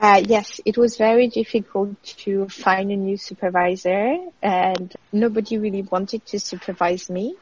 Uh, 0.00 0.22
yes, 0.24 0.60
it 0.64 0.78
was 0.78 0.96
very 0.96 1.26
difficult 1.26 2.00
to 2.04 2.48
find 2.48 2.92
a 2.92 2.96
new 2.96 3.16
supervisor 3.16 4.16
and 4.40 4.94
nobody 5.12 5.58
really 5.58 5.82
wanted 5.82 6.24
to 6.24 6.38
supervise 6.38 7.10
me. 7.10 7.34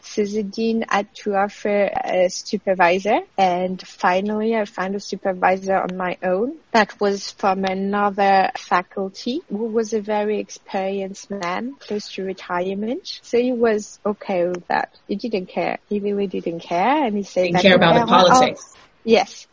So 0.00 0.24
the 0.24 0.42
dean 0.42 0.84
had 0.88 1.14
to 1.22 1.36
offer 1.36 1.90
a 2.04 2.28
supervisor 2.28 3.20
and 3.38 3.80
finally 3.86 4.56
I 4.56 4.64
found 4.64 4.96
a 4.96 5.00
supervisor 5.00 5.76
on 5.76 5.96
my 5.96 6.18
own 6.24 6.56
that 6.72 7.00
was 7.00 7.30
from 7.30 7.64
another 7.64 8.50
faculty 8.56 9.42
who 9.48 9.66
was 9.66 9.92
a 9.92 10.00
very 10.00 10.40
experienced 10.40 11.30
man 11.30 11.76
close 11.78 12.10
to 12.14 12.24
retirement. 12.24 13.20
So 13.22 13.38
he 13.38 13.52
was 13.52 14.00
okay 14.04 14.48
with 14.48 14.66
that. 14.66 14.92
He 15.06 15.14
didn't 15.14 15.46
care. 15.46 15.78
He 15.88 16.00
really 16.00 16.26
didn't 16.26 16.60
care 16.60 17.04
and 17.04 17.16
he 17.16 17.22
said, 17.22 17.44
didn't 17.44 17.62
care 17.62 17.76
about 17.76 18.00
the 18.00 18.06
politics. 18.06 18.74
Yes. 19.04 19.46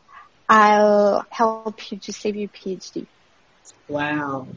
I'll 0.49 1.25
help 1.31 1.91
you 1.91 1.99
to 1.99 2.11
save 2.11 2.35
your 2.35 2.49
PhD. 2.49 3.05
Wow 3.87 4.47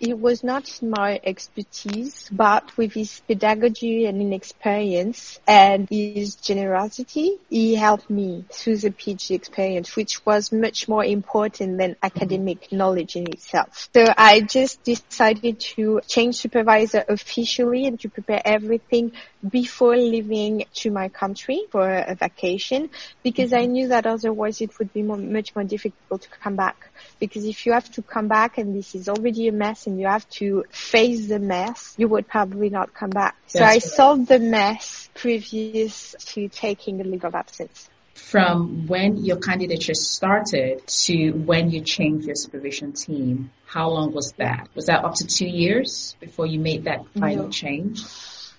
it 0.00 0.18
was 0.18 0.44
not 0.44 0.80
my 0.82 1.20
expertise, 1.24 2.28
but 2.30 2.76
with 2.76 2.92
his 2.92 3.20
pedagogy 3.26 4.06
and 4.06 4.20
inexperience 4.20 5.40
and 5.46 5.88
his 5.90 6.36
generosity, 6.36 7.36
he 7.50 7.74
helped 7.74 8.08
me 8.08 8.44
through 8.52 8.76
the 8.76 8.90
PhD 8.90 9.32
experience, 9.32 9.96
which 9.96 10.24
was 10.24 10.52
much 10.52 10.88
more 10.88 11.04
important 11.04 11.78
than 11.78 11.96
academic 12.02 12.70
knowledge 12.70 13.16
in 13.16 13.26
itself. 13.28 13.88
So 13.94 14.06
I 14.16 14.40
just 14.40 14.82
decided 14.84 15.60
to 15.76 16.00
change 16.06 16.36
supervisor 16.36 17.04
officially 17.08 17.86
and 17.86 17.98
to 18.00 18.08
prepare 18.08 18.42
everything 18.44 19.12
before 19.48 19.96
leaving 19.96 20.64
to 20.74 20.90
my 20.90 21.08
country 21.08 21.62
for 21.70 21.88
a 21.88 22.14
vacation 22.14 22.90
because 23.22 23.52
I 23.52 23.66
knew 23.66 23.88
that 23.88 24.06
otherwise 24.06 24.60
it 24.60 24.78
would 24.78 24.92
be 24.92 25.02
more, 25.02 25.16
much 25.16 25.54
more 25.54 25.64
difficult 25.64 26.22
to 26.22 26.28
come 26.42 26.56
back. 26.56 26.87
Because 27.18 27.44
if 27.44 27.66
you 27.66 27.72
have 27.72 27.90
to 27.92 28.02
come 28.02 28.28
back 28.28 28.58
and 28.58 28.74
this 28.74 28.94
is 28.94 29.08
already 29.08 29.48
a 29.48 29.52
mess 29.52 29.86
and 29.86 30.00
you 30.00 30.06
have 30.06 30.28
to 30.30 30.64
face 30.70 31.28
the 31.28 31.38
mess, 31.38 31.94
you 31.96 32.08
would 32.08 32.28
probably 32.28 32.70
not 32.70 32.94
come 32.94 33.10
back. 33.10 33.36
so 33.46 33.62
I 33.62 33.78
solved 33.78 34.28
the 34.28 34.38
mess 34.38 35.08
previous 35.14 36.14
to 36.32 36.48
taking 36.48 37.00
a 37.00 37.04
leave 37.04 37.24
of 37.24 37.34
absence 37.34 37.88
from 38.18 38.86
when 38.86 39.24
your 39.24 39.38
candidature 39.38 39.94
started 39.94 40.86
to 40.86 41.30
when 41.30 41.70
you 41.70 41.80
changed 41.80 42.26
your 42.26 42.34
supervision 42.34 42.92
team, 42.92 43.50
how 43.64 43.88
long 43.88 44.12
was 44.12 44.32
that? 44.32 44.68
Was 44.74 44.86
that 44.86 45.04
up 45.04 45.14
to 45.14 45.26
two 45.26 45.46
years 45.46 46.16
before 46.20 46.46
you 46.46 46.58
made 46.58 46.84
that 46.84 47.06
final 47.14 47.44
no. 47.44 47.50
change? 47.50 48.02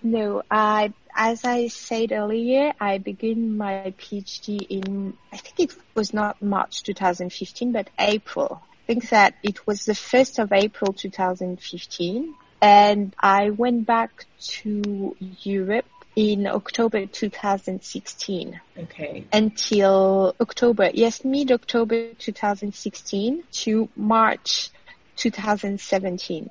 No, 0.02 0.44
I, 0.50 0.94
as 1.16 1.44
I 1.44 1.68
said 1.68 2.12
earlier, 2.12 2.74
I 2.80 2.98
began 3.00 3.58
my 3.58 3.94
PhD 3.98 4.66
in, 4.70 5.14
I 5.32 5.38
think 5.38 5.72
it 5.72 5.78
was 5.94 6.14
not 6.14 6.42
March 6.42 6.84
2015, 6.84 7.72
but 7.72 7.90
April. 8.00 8.62
I 8.64 8.86
think 8.88 9.10
that 9.10 9.36
it 9.44 9.68
was 9.68 9.86
the 9.86 9.94
1st 9.94 10.40
of 10.40 10.52
April 10.52 10.94
2015 10.94 12.34
and 12.62 13.16
I 13.20 13.52
went 13.52 13.86
back 13.86 14.26
to 14.40 15.16
Europe 15.20 15.86
in 16.16 16.48
October 16.48 17.06
2016. 17.06 18.60
Okay. 18.78 19.26
Until 19.32 20.36
October, 20.42 20.92
yes, 20.94 21.24
mid-October 21.24 22.14
2016 22.14 23.44
to 23.52 23.90
March 23.96 24.70
2017. 25.16 26.50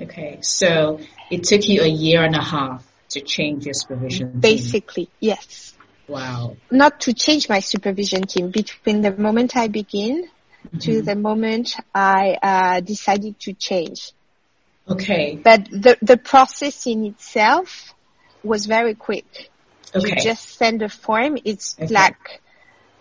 Okay, 0.00 0.38
so 0.42 1.00
it 1.30 1.44
took 1.44 1.68
you 1.68 1.82
a 1.82 1.88
year 1.88 2.22
and 2.24 2.34
a 2.34 2.42
half 2.42 2.84
to 3.10 3.20
change 3.20 3.66
your 3.66 3.74
supervision 3.74 4.40
Basically, 4.40 5.06
team. 5.06 5.14
yes. 5.20 5.74
Wow. 6.08 6.56
Not 6.70 7.00
to 7.02 7.12
change 7.12 7.48
my 7.48 7.60
supervision 7.60 8.22
team 8.22 8.50
between 8.50 9.02
the 9.02 9.12
moment 9.16 9.56
I 9.56 9.68
begin 9.68 10.24
mm-hmm. 10.66 10.78
to 10.78 11.02
the 11.02 11.14
moment 11.14 11.76
I 11.94 12.36
uh, 12.42 12.80
decided 12.80 13.38
to 13.40 13.52
change. 13.52 14.12
Okay. 14.88 15.40
But 15.42 15.70
the 15.70 15.96
the 16.02 16.16
process 16.16 16.86
in 16.86 17.04
itself 17.04 17.94
was 18.42 18.66
very 18.66 18.94
quick. 18.94 19.50
Okay. 19.94 20.08
You 20.08 20.16
just 20.16 20.56
send 20.56 20.82
a 20.82 20.88
form. 20.88 21.38
It's 21.44 21.76
okay. 21.78 21.92
like 21.92 22.40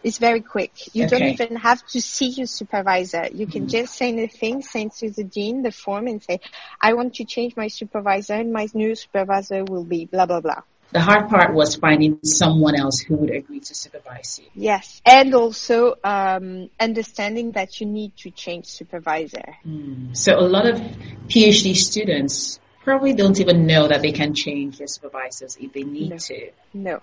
it's 0.03 0.17
very 0.17 0.41
quick. 0.41 0.71
You 0.95 1.05
okay. 1.05 1.19
don't 1.19 1.27
even 1.29 1.55
have 1.57 1.85
to 1.87 2.01
see 2.01 2.27
your 2.27 2.47
supervisor. 2.47 3.27
You 3.33 3.47
can 3.47 3.63
mm-hmm. 3.63 3.69
just 3.69 3.95
send 3.95 4.19
a 4.19 4.27
thing, 4.27 4.61
send 4.61 4.93
to 4.93 5.09
the 5.09 5.23
dean 5.23 5.61
the 5.61 5.71
form 5.71 6.07
and 6.07 6.21
say, 6.23 6.39
I 6.79 6.93
want 6.93 7.15
to 7.15 7.25
change 7.25 7.55
my 7.55 7.67
supervisor 7.67 8.33
and 8.33 8.51
my 8.51 8.67
new 8.73 8.95
supervisor 8.95 9.63
will 9.63 9.83
be 9.83 10.05
blah, 10.05 10.25
blah, 10.25 10.41
blah. 10.41 10.61
The 10.91 10.99
hard 10.99 11.29
part 11.29 11.53
was 11.53 11.75
finding 11.75 12.19
someone 12.23 12.75
else 12.75 12.99
who 12.99 13.15
would 13.15 13.29
agree 13.29 13.61
to 13.61 13.73
supervise 13.73 14.41
you. 14.43 14.49
Yes. 14.53 15.01
And 15.05 15.33
also, 15.33 15.95
um, 16.03 16.69
understanding 16.77 17.51
that 17.53 17.79
you 17.79 17.87
need 17.87 18.17
to 18.17 18.31
change 18.31 18.65
supervisor. 18.65 19.55
Mm. 19.65 20.17
So 20.17 20.37
a 20.37 20.41
lot 20.41 20.65
of 20.65 20.81
PhD 21.27 21.75
students 21.75 22.59
probably 22.83 23.13
don't 23.13 23.39
even 23.39 23.67
know 23.67 23.87
that 23.87 24.01
they 24.01 24.11
can 24.11 24.33
change 24.33 24.79
their 24.79 24.87
supervisors 24.87 25.55
if 25.61 25.71
they 25.71 25.83
need 25.83 26.09
no. 26.09 26.17
to. 26.17 26.51
No 26.73 27.01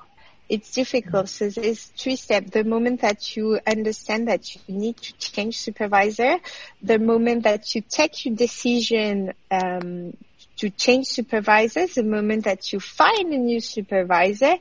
it's 0.48 0.72
difficult. 0.72 1.28
So 1.28 1.50
there's 1.50 1.84
three 1.84 2.16
steps. 2.16 2.50
The 2.50 2.64
moment 2.64 3.02
that 3.02 3.36
you 3.36 3.60
understand 3.66 4.28
that 4.28 4.54
you 4.54 4.60
need 4.68 4.96
to 4.96 5.18
change 5.18 5.58
supervisor, 5.58 6.38
the 6.82 6.98
moment 6.98 7.44
that 7.44 7.74
you 7.74 7.82
take 7.82 8.24
your 8.24 8.34
decision 8.34 9.34
um, 9.50 10.16
to 10.56 10.70
change 10.70 11.06
supervisors, 11.06 11.94
the 11.94 12.02
moment 12.02 12.44
that 12.44 12.72
you 12.72 12.80
find 12.80 13.32
a 13.32 13.38
new 13.38 13.60
supervisor, 13.60 14.56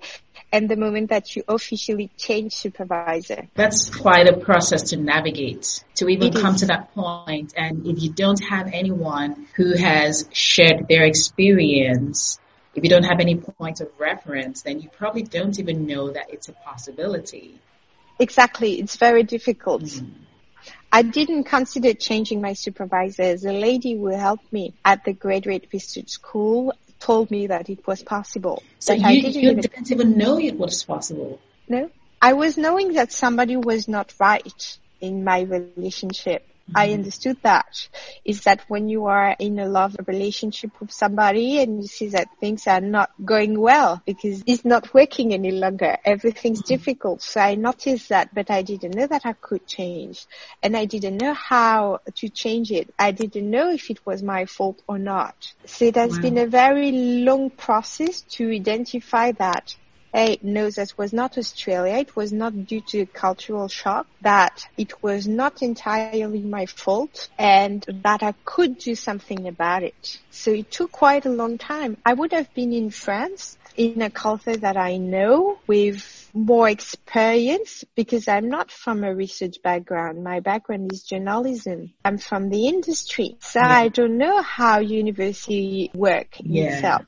and 0.51 0.69
the 0.69 0.75
moment 0.75 1.09
that 1.09 1.35
you 1.35 1.43
officially 1.47 2.09
change 2.17 2.53
supervisor. 2.53 3.47
That's 3.55 3.93
quite 3.93 4.27
a 4.27 4.37
process 4.37 4.91
to 4.91 4.97
navigate 4.97 5.83
to 5.95 6.07
even 6.07 6.27
it 6.29 6.35
come 6.35 6.55
is. 6.55 6.61
to 6.61 6.67
that 6.67 6.93
point. 6.93 7.53
And 7.57 7.85
if 7.85 8.01
you 8.01 8.11
don't 8.11 8.41
have 8.45 8.69
anyone 8.71 9.47
who 9.55 9.75
has 9.75 10.27
shared 10.31 10.87
their 10.87 11.03
experience, 11.03 12.39
if 12.77 12.83
you 12.83 12.89
don't 12.91 13.05
have 13.05 13.19
any 13.19 13.35
point 13.35 13.81
of 13.81 13.89
reference, 13.97 14.61
then 14.61 14.79
you 14.79 14.87
probably 14.89 15.23
don't 15.23 15.57
even 15.57 15.87
know 15.87 16.11
that 16.11 16.29
it's 16.29 16.47
a 16.47 16.53
possibility. 16.53 17.59
Exactly. 18.19 18.79
It's 18.79 18.97
very 18.97 19.23
difficult. 19.23 19.81
Mm. 19.81 20.11
I 20.91 21.01
didn't 21.01 21.45
consider 21.45 21.95
changing 21.95 22.39
my 22.39 22.53
supervisor. 22.53 23.35
The 23.35 23.51
lady 23.51 23.95
who 23.95 24.07
helped 24.07 24.53
me 24.53 24.75
at 24.85 25.03
the 25.05 25.13
graduate 25.13 25.67
research 25.73 26.09
school 26.09 26.71
told 26.99 27.31
me 27.31 27.47
that 27.47 27.67
it 27.67 27.85
was 27.87 28.03
possible. 28.03 28.61
So 28.77 28.93
you, 28.93 29.21
didn't, 29.23 29.35
you 29.35 29.49
even, 29.49 29.61
didn't 29.61 29.91
even 29.91 30.17
know 30.17 30.39
it 30.39 30.57
was 30.57 30.83
possible? 30.83 31.39
No. 31.67 31.89
I 32.21 32.33
was 32.33 32.59
knowing 32.59 32.93
that 32.93 33.11
somebody 33.11 33.57
was 33.57 33.87
not 33.87 34.13
right 34.19 34.77
in 35.01 35.23
my 35.23 35.41
relationship. 35.41 36.47
I 36.75 36.87
mm-hmm. 36.87 36.95
understood 36.95 37.37
that 37.43 37.87
is 38.25 38.43
that 38.43 38.61
when 38.67 38.89
you 38.89 39.05
are 39.05 39.35
in 39.39 39.57
a 39.59 39.67
love 39.67 39.95
relationship 40.05 40.71
with 40.79 40.91
somebody 40.91 41.59
and 41.59 41.81
you 41.81 41.87
see 41.87 42.09
that 42.09 42.27
things 42.39 42.67
are 42.67 42.81
not 42.81 43.11
going 43.23 43.59
well 43.59 44.01
because 44.05 44.43
it's 44.45 44.65
not 44.65 44.93
working 44.93 45.33
any 45.33 45.51
longer, 45.51 45.97
everything's 46.03 46.61
mm-hmm. 46.61 46.73
difficult. 46.73 47.21
So 47.21 47.39
I 47.39 47.55
noticed 47.55 48.09
that, 48.09 48.33
but 48.33 48.51
I 48.51 48.61
didn't 48.63 48.95
know 48.95 49.07
that 49.07 49.25
I 49.25 49.33
could 49.33 49.65
change 49.65 50.25
and 50.61 50.75
I 50.75 50.85
didn't 50.85 51.17
know 51.17 51.33
how 51.33 51.99
to 52.15 52.29
change 52.29 52.71
it. 52.71 52.93
I 52.99 53.11
didn't 53.11 53.49
know 53.49 53.71
if 53.71 53.89
it 53.89 54.05
was 54.05 54.21
my 54.21 54.45
fault 54.45 54.81
or 54.87 54.99
not. 54.99 55.53
So 55.65 55.85
it 55.85 55.95
has 55.95 56.15
wow. 56.15 56.21
been 56.21 56.37
a 56.37 56.47
very 56.47 56.91
long 56.91 57.49
process 57.49 58.21
to 58.21 58.51
identify 58.51 59.31
that 59.33 59.75
I 60.13 60.39
know 60.41 60.69
that 60.69 60.97
was 60.97 61.13
not 61.13 61.37
Australia. 61.37 61.95
It 61.95 62.15
was 62.15 62.31
not 62.31 62.65
due 62.65 62.81
to 62.81 63.05
cultural 63.05 63.67
shock, 63.67 64.07
that 64.21 64.65
it 64.77 65.03
was 65.03 65.27
not 65.27 65.61
entirely 65.61 66.41
my 66.41 66.65
fault 66.65 67.29
and 67.37 67.85
that 68.03 68.23
I 68.23 68.33
could 68.45 68.77
do 68.77 68.95
something 68.95 69.47
about 69.47 69.83
it. 69.83 70.19
So 70.31 70.51
it 70.51 70.71
took 70.71 70.91
quite 70.91 71.25
a 71.25 71.29
long 71.29 71.57
time. 71.57 71.97
I 72.05 72.13
would 72.13 72.31
have 72.33 72.53
been 72.53 72.73
in 72.73 72.89
France 72.89 73.57
in 73.75 74.01
a 74.01 74.09
culture 74.09 74.57
that 74.57 74.75
I 74.75 74.97
know 74.97 75.59
with 75.67 76.29
more 76.33 76.67
experience 76.67 77.85
because 77.95 78.27
I'm 78.27 78.49
not 78.49 78.71
from 78.71 79.03
a 79.03 79.13
research 79.13 79.61
background. 79.61 80.23
My 80.23 80.39
background 80.39 80.91
is 80.91 81.03
journalism. 81.03 81.93
I'm 82.03 82.17
from 82.17 82.49
the 82.49 82.67
industry. 82.67 83.37
So 83.39 83.59
yeah. 83.59 83.69
I 83.69 83.87
don't 83.89 84.17
know 84.17 84.41
how 84.41 84.79
university 84.79 85.91
work 85.93 86.37
yeah. 86.39 86.75
itself. 86.75 87.01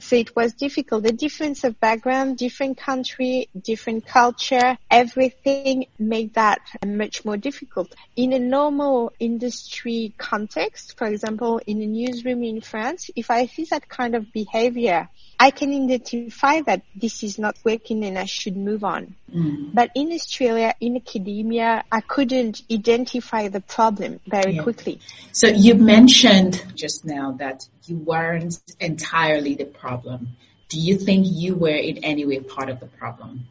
So 0.00 0.16
it 0.16 0.34
was 0.34 0.54
difficult. 0.54 1.04
The 1.04 1.12
difference 1.12 1.62
of 1.64 1.78
background, 1.78 2.38
different 2.38 2.78
country, 2.78 3.48
different 3.60 4.06
culture, 4.06 4.78
everything 4.90 5.86
made 5.98 6.34
that 6.34 6.60
much 6.84 7.24
more 7.24 7.36
difficult. 7.36 7.94
In 8.16 8.32
a 8.32 8.38
normal 8.38 9.12
industry 9.20 10.14
context, 10.16 10.96
for 10.96 11.06
example, 11.06 11.60
in 11.66 11.82
a 11.82 11.86
newsroom 11.86 12.42
in 12.42 12.60
France, 12.60 13.10
if 13.14 13.30
I 13.30 13.46
see 13.46 13.64
that 13.70 13.88
kind 13.88 14.14
of 14.14 14.32
behavior, 14.32 15.08
I 15.38 15.50
can 15.50 15.72
identify 15.72 16.60
that 16.62 16.82
this 16.94 17.22
is 17.22 17.38
not 17.38 17.56
working 17.64 18.04
and 18.04 18.18
I 18.18 18.26
should 18.26 18.56
move 18.56 18.84
on. 18.84 19.14
Mm. 19.34 19.74
But 19.74 19.90
in 19.94 20.12
Australia, 20.12 20.74
in 20.80 20.96
academia, 20.96 21.84
I 21.90 22.00
couldn't 22.00 22.62
identify 22.70 23.48
the 23.48 23.60
problem 23.60 24.20
very 24.26 24.56
yeah. 24.56 24.62
quickly. 24.62 25.00
So 25.32 25.46
you 25.46 25.76
mentioned 25.76 26.62
just 26.74 27.04
now 27.04 27.32
that 27.38 27.66
you 27.86 27.96
weren't 27.96 28.58
entirely 28.78 29.54
the 29.54 29.64
problem. 29.64 30.36
Do 30.68 30.78
you 30.78 30.96
think 30.96 31.26
you 31.28 31.54
were 31.56 31.68
in 31.68 32.04
any 32.04 32.24
way 32.24 32.40
part 32.40 32.68
of 32.68 32.80
the 32.80 32.86
problem? 32.86 33.46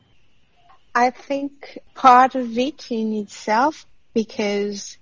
I 0.96 1.12
think 1.12 1.80
part 1.96 2.36
of 2.36 2.58
it 2.58 2.92
in 2.92 3.14
itself 3.14 3.86
because 4.14 4.98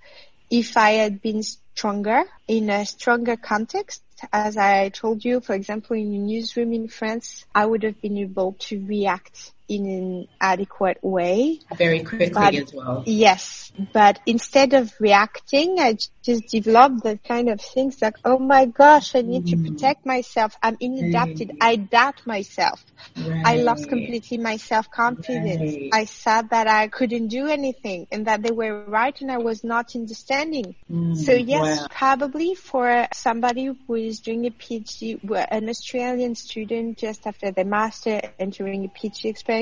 if 0.50 0.76
I 0.76 0.90
had 0.92 1.22
been 1.22 1.42
stronger 1.42 2.24
in 2.46 2.70
a 2.70 2.84
stronger 2.86 3.36
context, 3.36 4.02
as 4.32 4.56
I 4.56 4.88
told 4.88 5.24
you, 5.24 5.40
for 5.40 5.54
example, 5.54 5.96
in 5.96 6.14
a 6.14 6.18
newsroom 6.18 6.72
in 6.72 6.88
France, 6.88 7.44
I 7.54 7.64
would 7.66 7.84
have 7.84 8.00
been 8.00 8.18
able 8.18 8.54
to 8.60 8.84
react 8.84 9.52
in 9.68 9.86
an 9.86 10.28
adequate 10.40 10.98
way. 11.02 11.60
Very 11.76 12.02
quickly 12.02 12.30
but, 12.30 12.54
as 12.54 12.72
well. 12.72 13.02
Yes. 13.06 13.70
But 13.92 14.18
instead 14.26 14.72
of 14.72 14.92
reacting, 14.98 15.78
I 15.78 15.96
just 16.22 16.48
developed 16.48 17.02
the 17.02 17.18
kind 17.18 17.48
of 17.50 17.60
things 17.60 18.00
like, 18.00 18.16
oh 18.24 18.38
my 18.38 18.64
gosh, 18.64 19.14
I 19.14 19.20
need 19.20 19.44
mm. 19.44 19.50
to 19.50 19.70
protect 19.70 20.06
myself. 20.06 20.56
I'm 20.62 20.76
inadapted. 20.80 21.50
Right. 21.50 21.58
I 21.60 21.76
doubt 21.76 22.26
myself. 22.26 22.84
Right. 23.16 23.42
I 23.44 23.56
lost 23.56 23.88
completely 23.88 24.38
my 24.38 24.56
self-confidence. 24.56 25.60
Right. 25.60 25.90
I 25.92 26.04
said 26.06 26.50
that 26.50 26.66
I 26.66 26.88
couldn't 26.88 27.28
do 27.28 27.46
anything 27.46 28.06
and 28.10 28.26
that 28.26 28.42
they 28.42 28.50
were 28.50 28.84
right 28.84 29.18
and 29.20 29.30
I 29.30 29.38
was 29.38 29.62
not 29.62 29.94
understanding. 29.94 30.74
Mm. 30.90 31.16
So 31.16 31.32
yes, 31.32 31.80
wow. 31.80 31.86
probably 31.90 32.54
for 32.54 33.06
somebody 33.12 33.66
who 33.86 33.94
is 33.94 34.20
doing 34.20 34.46
a 34.46 34.50
PhD, 34.50 35.18
an 35.50 35.68
Australian 35.68 36.34
student 36.34 36.98
just 36.98 37.26
after 37.26 37.50
the 37.50 37.64
master 37.64 38.20
entering 38.38 38.84
a 38.84 38.88
PhD 38.88 39.26
experience 39.26 39.57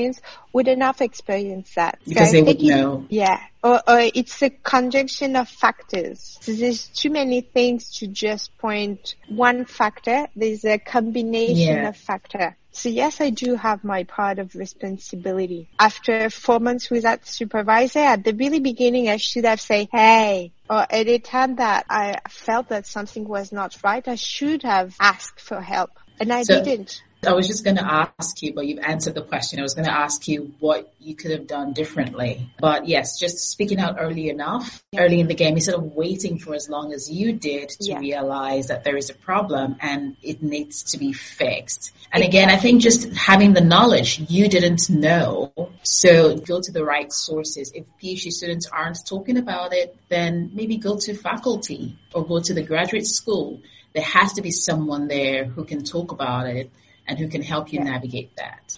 would 0.52 0.68
enough 0.68 1.00
experience 1.00 1.74
that. 1.74 1.98
Because 2.06 2.28
so 2.28 2.32
they 2.32 2.42
would 2.42 2.60
know. 2.60 3.06
Yeah. 3.08 3.40
Or, 3.62 3.82
or 3.86 3.98
it's 4.14 4.42
a 4.42 4.50
conjunction 4.50 5.36
of 5.36 5.48
factors. 5.48 6.38
So 6.40 6.52
there's 6.52 6.88
too 6.88 7.10
many 7.10 7.40
things 7.40 7.98
to 7.98 8.06
just 8.06 8.56
point 8.58 9.14
one 9.28 9.64
factor. 9.64 10.26
There's 10.36 10.64
a 10.64 10.78
combination 10.78 11.76
yeah. 11.76 11.88
of 11.88 11.96
factor. 11.96 12.56
So 12.72 12.90
yes, 12.90 13.22
I 13.22 13.30
do 13.30 13.56
have 13.56 13.84
my 13.84 14.04
part 14.04 14.38
of 14.38 14.54
responsibility. 14.54 15.66
After 15.78 16.28
four 16.28 16.60
months 16.60 16.90
with 16.90 17.04
that 17.04 17.26
supervisor, 17.26 18.00
at 18.00 18.22
the 18.22 18.34
really 18.34 18.60
beginning, 18.60 19.08
I 19.08 19.16
should 19.16 19.46
have 19.46 19.62
said, 19.62 19.88
hey, 19.90 20.52
or 20.68 20.86
any 20.90 21.18
time 21.18 21.56
that 21.56 21.86
I 21.88 22.16
felt 22.28 22.68
that 22.68 22.86
something 22.86 23.26
was 23.26 23.50
not 23.50 23.78
right, 23.82 24.06
I 24.06 24.16
should 24.16 24.62
have 24.62 24.94
asked 25.00 25.40
for 25.40 25.58
help. 25.58 25.90
And 26.20 26.30
I 26.30 26.42
so, 26.42 26.62
didn't. 26.62 27.02
I 27.24 27.32
was 27.32 27.48
just 27.48 27.64
going 27.64 27.76
to 27.76 27.84
ask 27.84 28.42
you, 28.42 28.52
but 28.52 28.66
you've 28.66 28.78
answered 28.78 29.14
the 29.14 29.22
question. 29.22 29.58
I 29.58 29.62
was 29.62 29.74
going 29.74 29.86
to 29.86 29.92
ask 29.92 30.28
you 30.28 30.54
what 30.60 30.92
you 31.00 31.14
could 31.14 31.32
have 31.32 31.46
done 31.46 31.72
differently. 31.72 32.50
But 32.58 32.86
yes, 32.86 33.18
just 33.18 33.50
speaking 33.50 33.80
out 33.80 33.96
early 33.98 34.28
enough, 34.28 34.82
early 34.96 35.20
in 35.20 35.26
the 35.26 35.34
game, 35.34 35.54
instead 35.54 35.74
of 35.74 35.82
waiting 35.82 36.38
for 36.38 36.54
as 36.54 36.68
long 36.68 36.92
as 36.92 37.10
you 37.10 37.32
did 37.32 37.70
to 37.70 37.90
yeah. 37.90 37.98
realize 37.98 38.68
that 38.68 38.84
there 38.84 38.96
is 38.96 39.10
a 39.10 39.14
problem 39.14 39.76
and 39.80 40.16
it 40.22 40.42
needs 40.42 40.92
to 40.92 40.98
be 40.98 41.12
fixed. 41.12 41.92
And 42.12 42.22
again, 42.22 42.48
I 42.48 42.56
think 42.56 42.82
just 42.82 43.12
having 43.12 43.54
the 43.54 43.60
knowledge 43.60 44.20
you 44.28 44.48
didn't 44.48 44.88
know. 44.88 45.52
So 45.82 46.36
go 46.36 46.60
to 46.60 46.72
the 46.72 46.84
right 46.84 47.12
sources. 47.12 47.72
If 47.74 47.86
PhD 48.00 48.30
students 48.30 48.68
aren't 48.68 49.04
talking 49.04 49.36
about 49.36 49.72
it, 49.72 49.96
then 50.08 50.50
maybe 50.54 50.76
go 50.76 50.96
to 50.98 51.14
faculty 51.14 51.98
or 52.14 52.24
go 52.24 52.40
to 52.40 52.54
the 52.54 52.62
graduate 52.62 53.06
school. 53.06 53.60
There 53.94 54.04
has 54.04 54.34
to 54.34 54.42
be 54.42 54.50
someone 54.50 55.08
there 55.08 55.44
who 55.44 55.64
can 55.64 55.82
talk 55.82 56.12
about 56.12 56.46
it 56.46 56.70
and 57.06 57.18
who 57.18 57.28
can 57.28 57.42
help 57.42 57.72
you 57.72 57.80
yeah. 57.80 57.92
navigate 57.92 58.36
that? 58.36 58.76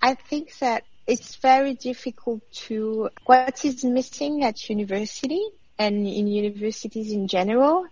I 0.00 0.14
think 0.14 0.58
that 0.58 0.84
it's 1.06 1.36
very 1.36 1.74
difficult 1.74 2.42
to, 2.66 3.10
what 3.26 3.64
is 3.64 3.84
missing 3.84 4.44
at 4.44 4.68
university 4.68 5.44
and 5.78 6.06
in 6.06 6.26
universities 6.26 7.12
in 7.12 7.28
general 7.28 7.86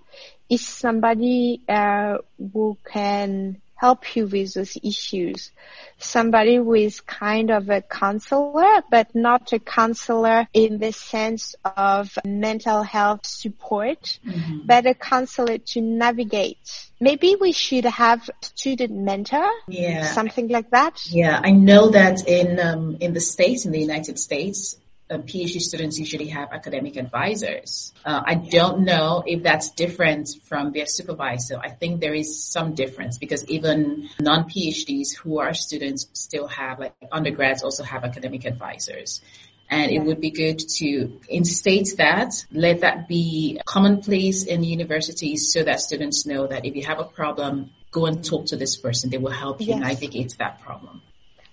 is 0.48 0.66
somebody 0.66 1.62
uh, 1.68 2.18
who 2.52 2.76
can 2.84 3.60
help 3.80 4.14
you 4.14 4.26
with 4.26 4.52
those 4.52 4.76
issues. 4.82 5.50
Somebody 5.98 6.56
who 6.56 6.74
is 6.74 7.00
kind 7.00 7.50
of 7.50 7.70
a 7.70 7.80
counselor, 7.80 8.82
but 8.90 9.14
not 9.14 9.54
a 9.54 9.58
counselor 9.58 10.46
in 10.52 10.78
the 10.78 10.92
sense 10.92 11.54
of 11.64 12.18
mental 12.24 12.82
health 12.82 13.24
support, 13.24 14.18
mm-hmm. 14.26 14.66
but 14.66 14.86
a 14.86 14.92
counselor 14.92 15.56
to 15.58 15.80
navigate. 15.80 16.90
Maybe 17.00 17.36
we 17.40 17.52
should 17.52 17.86
have 17.86 18.28
student 18.42 18.92
mentor, 18.92 19.50
yeah, 19.66 20.12
something 20.12 20.48
like 20.48 20.70
that. 20.70 21.00
Yeah, 21.06 21.40
I 21.42 21.52
know 21.52 21.88
that 21.90 22.28
in 22.28 22.60
um, 22.60 22.98
in 23.00 23.14
the 23.14 23.20
states, 23.20 23.64
in 23.64 23.72
the 23.72 23.80
United 23.80 24.18
States, 24.18 24.76
uh, 25.10 25.18
PhD 25.18 25.60
students 25.60 25.98
usually 25.98 26.28
have 26.28 26.52
academic 26.52 26.96
advisors. 26.96 27.92
Uh, 28.04 28.22
I 28.24 28.34
don't 28.36 28.84
know 28.84 29.24
if 29.26 29.42
that's 29.42 29.70
different 29.70 30.28
from 30.44 30.72
their 30.72 30.86
supervisor. 30.86 31.58
I 31.58 31.70
think 31.70 32.00
there 32.00 32.14
is 32.14 32.44
some 32.44 32.74
difference 32.74 33.18
because 33.18 33.44
even 33.46 34.08
non-PhDs 34.20 35.16
who 35.16 35.40
are 35.40 35.52
students 35.52 36.06
still 36.12 36.46
have, 36.46 36.78
like 36.78 36.94
undergrads 37.10 37.62
also 37.62 37.82
have 37.82 38.04
academic 38.04 38.44
advisors. 38.44 39.20
And 39.68 39.92
it 39.92 40.00
would 40.00 40.20
be 40.20 40.30
good 40.30 40.58
to 40.78 41.20
instate 41.28 41.94
that, 41.98 42.44
let 42.50 42.80
that 42.80 43.06
be 43.06 43.60
commonplace 43.64 44.44
in 44.44 44.64
universities 44.64 45.52
so 45.52 45.62
that 45.62 45.80
students 45.80 46.26
know 46.26 46.48
that 46.48 46.64
if 46.66 46.74
you 46.74 46.84
have 46.86 46.98
a 46.98 47.04
problem, 47.04 47.70
go 47.92 48.06
and 48.06 48.24
talk 48.24 48.46
to 48.46 48.56
this 48.56 48.76
person. 48.76 49.10
They 49.10 49.18
will 49.18 49.30
help 49.30 49.60
you 49.60 49.68
yes. 49.68 49.80
navigate 49.80 50.36
that 50.38 50.60
problem. 50.60 51.02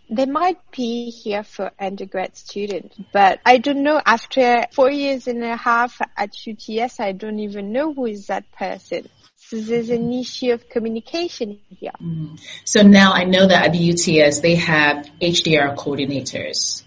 They 0.09 0.25
might 0.25 0.59
be 0.71 1.09
here 1.09 1.43
for 1.43 1.71
undergrad 1.79 2.37
students, 2.37 2.95
but 3.11 3.41
I 3.45 3.57
don't 3.57 3.83
know. 3.83 4.01
After 4.05 4.65
four 4.71 4.89
years 4.89 5.27
and 5.27 5.43
a 5.43 5.57
half 5.57 5.99
at 6.15 6.31
UTS, 6.47 6.99
I 6.99 7.11
don't 7.11 7.39
even 7.39 7.73
know 7.73 7.93
who 7.93 8.05
is 8.05 8.27
that 8.27 8.49
person. 8.53 9.09
So 9.35 9.59
there's 9.59 9.89
an 9.89 10.11
issue 10.13 10.51
of 10.51 10.69
communication 10.69 11.59
here. 11.69 11.91
Mm. 12.01 12.39
So 12.65 12.81
now 12.83 13.13
I 13.13 13.25
know 13.25 13.47
that 13.47 13.65
at 13.65 13.73
the 13.73 13.91
UTS 13.91 14.39
they 14.39 14.55
have 14.55 15.09
HDR 15.21 15.75
coordinators. 15.75 16.83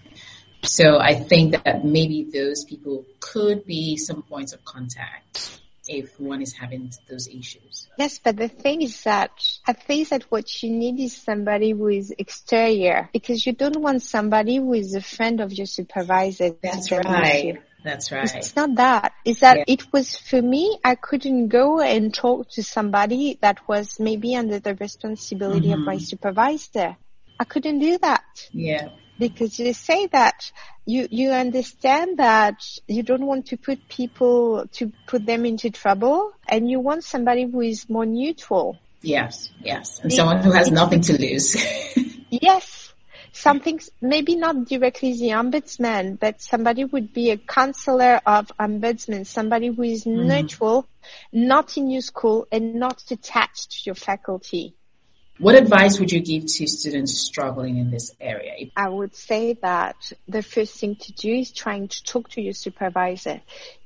So 0.63 0.99
I 0.99 1.15
think 1.15 1.53
that 1.53 1.85
maybe 1.85 2.25
those 2.25 2.65
people 2.65 3.07
could 3.19 3.65
be 3.65 3.97
some 3.97 4.23
points 4.23 4.53
of 4.53 4.65
contact 4.65 5.60
if 5.90 6.20
one 6.20 6.40
is 6.40 6.55
having 6.55 6.92
those 7.09 7.29
issues. 7.29 7.88
Yes, 7.98 8.20
but 8.22 8.37
the 8.37 8.48
thing 8.48 8.83
is 8.83 9.03
that 9.03 9.33
I 9.66 9.72
think 9.72 10.09
that 10.11 10.22
what 10.24 10.62
you 10.62 10.70
need 10.70 11.00
is 11.00 11.16
somebody 11.16 11.72
who 11.72 11.88
is 11.88 12.14
exterior 12.16 13.11
because 13.12 13.44
you 13.44 13.53
don't 13.53 13.81
want 13.81 14.03
somebody 14.03 14.57
who 14.57 14.72
is 14.74 14.94
a 14.94 15.00
friend 15.00 15.40
of 15.40 15.53
your 15.53 15.66
supervisor. 15.66 16.55
That's 16.62 16.92
right. 16.92 17.59
That's 17.83 18.12
right. 18.12 18.35
It's 18.35 18.55
not 18.55 18.74
that. 18.76 19.14
It's 19.24 19.40
that 19.40 19.57
yeah. 19.59 19.64
it 19.66 19.92
was 19.92 20.16
for 20.16 20.40
me, 20.40 20.79
I 20.85 20.94
couldn't 20.94 21.48
go 21.48 21.81
and 21.81 22.12
talk 22.14 22.50
to 22.50 22.62
somebody 22.62 23.38
that 23.40 23.66
was 23.66 23.98
maybe 23.98 24.37
under 24.37 24.61
the 24.61 24.74
responsibility 24.74 25.68
mm-hmm. 25.68 25.81
of 25.81 25.87
my 25.87 25.96
mm-hmm. 25.96 26.05
supervisor. 26.05 26.96
I 27.38 27.44
couldn't 27.44 27.79
do 27.79 27.98
that. 27.98 28.48
Yeah 28.53 28.90
because 29.21 29.59
you 29.61 29.73
say 29.73 30.07
that 30.09 30.51
you 30.87 31.07
you 31.11 31.31
understand 31.31 32.19
that 32.19 32.67
you 32.89 33.03
don't 33.05 33.25
want 33.25 33.47
to 33.47 33.57
put 33.57 33.89
people 33.89 34.67
to 34.73 34.93
put 35.07 35.25
them 35.25 35.45
into 35.45 35.71
trouble 35.71 36.33
and 36.49 36.69
you 36.69 36.81
want 36.81 37.05
somebody 37.05 37.45
who 37.45 37.61
is 37.61 37.89
more 37.89 38.07
neutral. 38.07 38.79
Yes 39.03 39.53
yes. 39.63 40.01
And 40.01 40.11
it, 40.11 40.17
someone 40.17 40.43
who 40.43 40.51
has 40.51 40.71
nothing 40.73 41.03
to 41.03 41.21
lose. 41.21 41.57
Yes. 42.33 42.95
Something 43.33 43.81
maybe 44.01 44.37
not 44.37 44.65
directly 44.67 45.15
the 45.15 45.31
ombudsman 45.31 46.19
but 46.19 46.41
somebody 46.41 46.85
would 46.85 47.13
be 47.13 47.31
a 47.31 47.37
counselor 47.37 48.21
of 48.25 48.53
ombudsman 48.59 49.27
somebody 49.27 49.69
who 49.69 49.83
is 49.83 50.05
mm. 50.05 50.27
neutral 50.27 50.87
not 51.33 51.77
in 51.77 51.91
your 51.91 52.03
school 52.03 52.47
and 52.53 52.75
not 52.75 53.03
attached 53.11 53.73
to 53.73 53.79
your 53.87 53.97
faculty 53.97 54.75
what 55.40 55.55
advice 55.55 55.98
would 55.98 56.12
you 56.12 56.20
give 56.20 56.44
to 56.44 56.66
students 56.66 57.18
struggling 57.18 57.79
in 57.79 57.90
this 57.90 58.14
area? 58.20 58.70
I 58.76 58.88
would 58.90 59.14
say 59.14 59.55
that 59.62 59.96
the 60.29 60.42
first 60.42 60.79
thing 60.79 60.96
to 60.96 61.12
do 61.12 61.33
is 61.33 61.50
trying 61.50 61.88
to 61.88 62.05
talk 62.05 62.29
to 62.31 62.42
your 62.42 62.53
supervisor. 62.53 63.40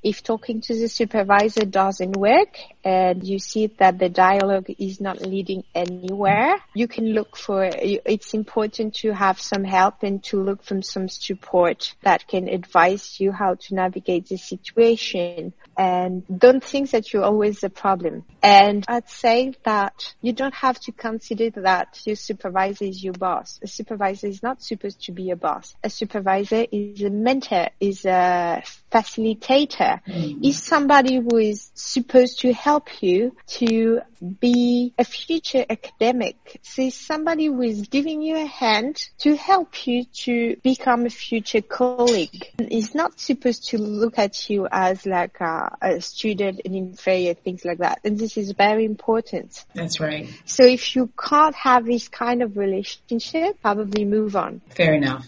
If 0.04 0.22
talking 0.22 0.60
to 0.60 0.74
the 0.78 0.88
supervisor 0.88 1.64
doesn't 1.64 2.14
work 2.14 2.58
and 2.84 3.24
you 3.24 3.38
see 3.38 3.68
that 3.78 3.98
the 3.98 4.10
dialogue 4.10 4.66
is 4.78 5.00
not 5.00 5.22
leading 5.22 5.64
anywhere, 5.74 6.56
you 6.74 6.88
can 6.88 7.06
look 7.14 7.38
for, 7.38 7.70
it's 7.72 8.34
important 8.34 8.96
to 8.96 9.12
have 9.12 9.40
some 9.40 9.64
help 9.64 10.02
and 10.02 10.22
to 10.24 10.42
look 10.42 10.62
for 10.62 10.82
some 10.82 11.08
support 11.08 11.94
that 12.02 12.28
can 12.28 12.48
advise 12.48 13.18
you 13.18 13.32
how 13.32 13.54
to 13.54 13.74
navigate 13.74 14.28
the 14.28 14.36
situation 14.36 15.54
and 15.76 16.22
don't 16.38 16.62
think 16.62 16.90
that 16.90 17.12
you're 17.12 17.24
always 17.24 17.60
the 17.60 17.70
problem. 17.70 18.24
And 18.42 18.84
I'd 18.86 19.08
say 19.08 19.54
that 19.64 20.14
you 20.20 20.32
don't 20.32 20.54
have 20.54 20.78
to 20.80 20.92
consider 20.92 21.50
that 21.62 22.00
your 22.04 22.16
supervisor 22.16 22.84
is 22.84 23.02
your 23.02 23.14
boss. 23.14 23.58
A 23.62 23.66
supervisor 23.66 24.26
is 24.26 24.42
not 24.42 24.62
supposed 24.62 25.02
to 25.04 25.12
be 25.12 25.30
a 25.30 25.36
boss. 25.36 25.74
A 25.82 25.90
supervisor 25.90 26.66
is 26.70 27.02
a 27.02 27.10
mentor, 27.10 27.70
is 27.80 28.04
a 28.04 28.62
facilitator, 28.92 29.93
mm. 30.06 30.44
is 30.44 30.62
somebody 30.62 31.16
who 31.16 31.36
is 31.36 31.70
supposed 31.74 32.40
to 32.40 32.52
help 32.52 33.02
you 33.02 33.36
to 33.46 34.00
be 34.40 34.94
a 34.98 35.04
future 35.04 35.64
academic. 35.68 36.60
So 36.62 36.90
somebody 36.90 37.46
who 37.46 37.62
is 37.62 37.88
giving 37.88 38.22
you 38.22 38.36
a 38.36 38.46
hand 38.46 39.08
to 39.18 39.36
help 39.36 39.86
you 39.86 40.04
to 40.24 40.56
become 40.62 41.06
a 41.06 41.10
future 41.10 41.60
colleague. 41.60 42.50
Is 42.58 42.94
not 42.94 43.20
supposed 43.20 43.68
to 43.70 43.78
look 43.78 44.18
at 44.18 44.48
you 44.48 44.66
as 44.70 45.04
like 45.06 45.40
a, 45.40 45.76
a 45.82 46.00
student, 46.00 46.62
an 46.64 46.74
inferior, 46.74 47.34
things 47.34 47.64
like 47.64 47.78
that. 47.78 48.00
And 48.04 48.18
this 48.18 48.36
is 48.36 48.52
very 48.52 48.84
important. 48.84 49.64
That's 49.74 50.00
right. 50.00 50.28
So 50.44 50.64
if 50.64 50.96
you 50.96 51.10
can't 51.18 51.54
have 51.54 51.84
this 51.84 52.08
kind 52.08 52.42
of 52.42 52.56
relationship, 52.56 53.60
probably 53.60 54.04
move 54.04 54.36
on. 54.36 54.60
Fair 54.70 54.94
enough. 54.94 55.26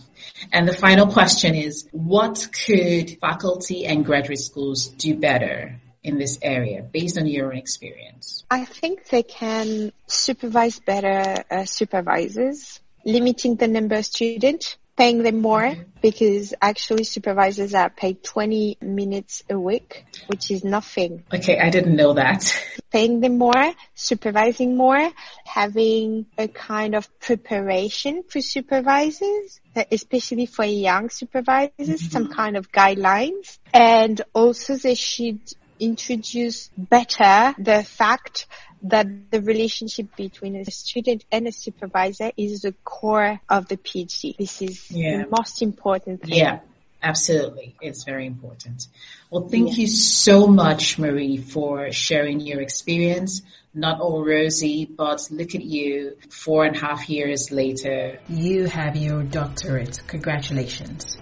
And 0.53 0.69
the 0.69 0.73
final 0.73 1.07
question 1.07 1.55
is, 1.55 1.89
what 1.93 2.49
could 2.67 3.19
faculty 3.21 3.87
and 3.87 4.05
graduate 4.05 4.39
schools 4.39 4.89
do 4.89 5.17
better 5.17 5.81
in 6.03 6.19
this 6.19 6.39
area 6.41 6.83
based 6.83 7.19
on 7.19 7.27
your 7.27 7.53
own 7.53 7.59
experience? 7.59 8.45
I 8.51 8.65
think 8.65 9.09
they 9.09 9.23
can 9.23 9.93
supervise 10.07 10.79
better 10.79 11.45
uh, 11.51 11.65
supervisors, 11.65 12.81
limiting 13.05 13.57
the 13.57 13.69
number 13.69 13.97
of 13.97 14.07
students, 14.07 14.77
paying 14.97 15.23
them 15.23 15.41
more 15.41 15.63
mm-hmm. 15.63 15.83
because 16.01 16.55
actually 16.61 17.05
supervisors 17.05 17.75
are 17.75 17.91
paid 17.91 18.23
20 18.23 18.79
minutes 18.81 19.43
a 19.51 19.59
week, 19.59 20.05
which 20.27 20.51
is 20.51 20.65
nothing. 20.65 21.25
Okay, 21.33 21.59
I 21.59 21.71
didn't 21.71 21.97
know 21.97 22.15
that. 22.15 22.53
Paying 22.91 23.21
them 23.21 23.37
more, 23.37 23.75
supervising 23.95 24.77
more, 24.77 25.11
having 25.45 26.27
a 26.39 26.49
kind 26.49 26.95
of 26.95 27.21
preparation 27.21 28.23
for 28.23 28.41
supervisors, 28.41 29.61
especially 29.93 30.47
for 30.47 30.65
young 30.65 31.11
supervisors, 31.11 31.73
mm-hmm. 31.79 31.95
some 31.95 32.29
kind 32.29 32.57
of 32.57 32.73
guidelines. 32.73 33.59
And 33.75 34.23
also 34.35 34.77
they 34.77 34.95
should 34.95 35.41
introduce 35.81 36.69
better 36.77 37.55
the 37.59 37.83
fact 37.85 38.47
that 38.83 39.07
the 39.31 39.41
relationship 39.41 40.15
between 40.17 40.57
a 40.57 40.65
student 40.71 41.25
and 41.33 41.47
a 41.47 41.53
supervisor 41.53 42.31
is 42.37 42.63
the 42.63 42.73
core 42.85 43.41
of 43.49 43.69
the 43.69 43.77
PhD. 43.77 44.37
This 44.37 44.63
is 44.63 44.91
yeah. 44.91 45.23
the 45.23 45.29
most 45.29 45.63
important 45.63 46.23
thing. 46.23 46.35
Yeah. 46.35 46.61
Absolutely. 47.03 47.77
It's 47.81 48.03
very 48.05 48.27
important. 48.27 48.89
Well, 49.31 49.49
thank 49.49 49.69
yeah. 49.69 49.83
you 49.83 49.87
so 49.87 50.49
much, 50.49 50.99
Marie, 50.99 51.37
for 51.37 51.93
sharing 51.93 52.41
your 52.41 52.61
experience. 52.61 53.43
Not 53.73 54.01
all 54.01 54.25
rosy, 54.25 54.87
but 54.87 55.29
look 55.31 55.55
at 55.55 55.63
you 55.63 56.17
four 56.31 56.65
and 56.65 56.75
a 56.75 56.81
half 56.81 57.09
years 57.09 57.53
later. 57.53 58.19
You 58.29 58.65
have 58.65 58.97
your 58.97 59.23
doctorate. 59.23 60.01
Congratulations. 60.09 61.19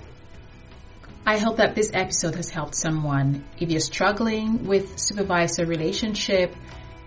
I 1.27 1.39
hope 1.39 1.57
that 1.57 1.75
this 1.75 1.91
episode 1.95 2.35
has 2.35 2.51
helped 2.51 2.75
someone. 2.75 3.45
If 3.59 3.71
you're 3.71 3.81
struggling 3.81 4.67
with 4.67 4.99
supervisor 4.99 5.65
relationship, 5.65 6.55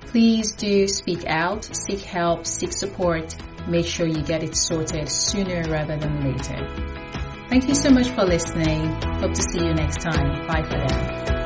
please 0.01 0.53
do 0.53 0.87
speak 0.87 1.25
out, 1.27 1.65
seek 1.65 1.99
help, 2.01 2.47
seek 2.47 2.73
support. 2.73 3.35
Make 3.67 3.85
sure 3.85 4.07
you 4.07 4.23
get 4.23 4.43
it 4.43 4.55
sorted 4.55 5.09
sooner 5.09 5.63
rather 5.69 5.97
than 5.97 6.31
later. 6.31 6.67
Thank 7.49 7.67
you 7.67 7.75
so 7.75 7.91
much 7.91 8.09
for 8.09 8.23
listening. 8.23 8.87
Hope 9.19 9.33
to 9.33 9.41
see 9.41 9.59
you 9.59 9.73
next 9.73 10.01
time. 10.01 10.47
Bye 10.47 10.63
for 10.63 10.77
now. 10.77 11.36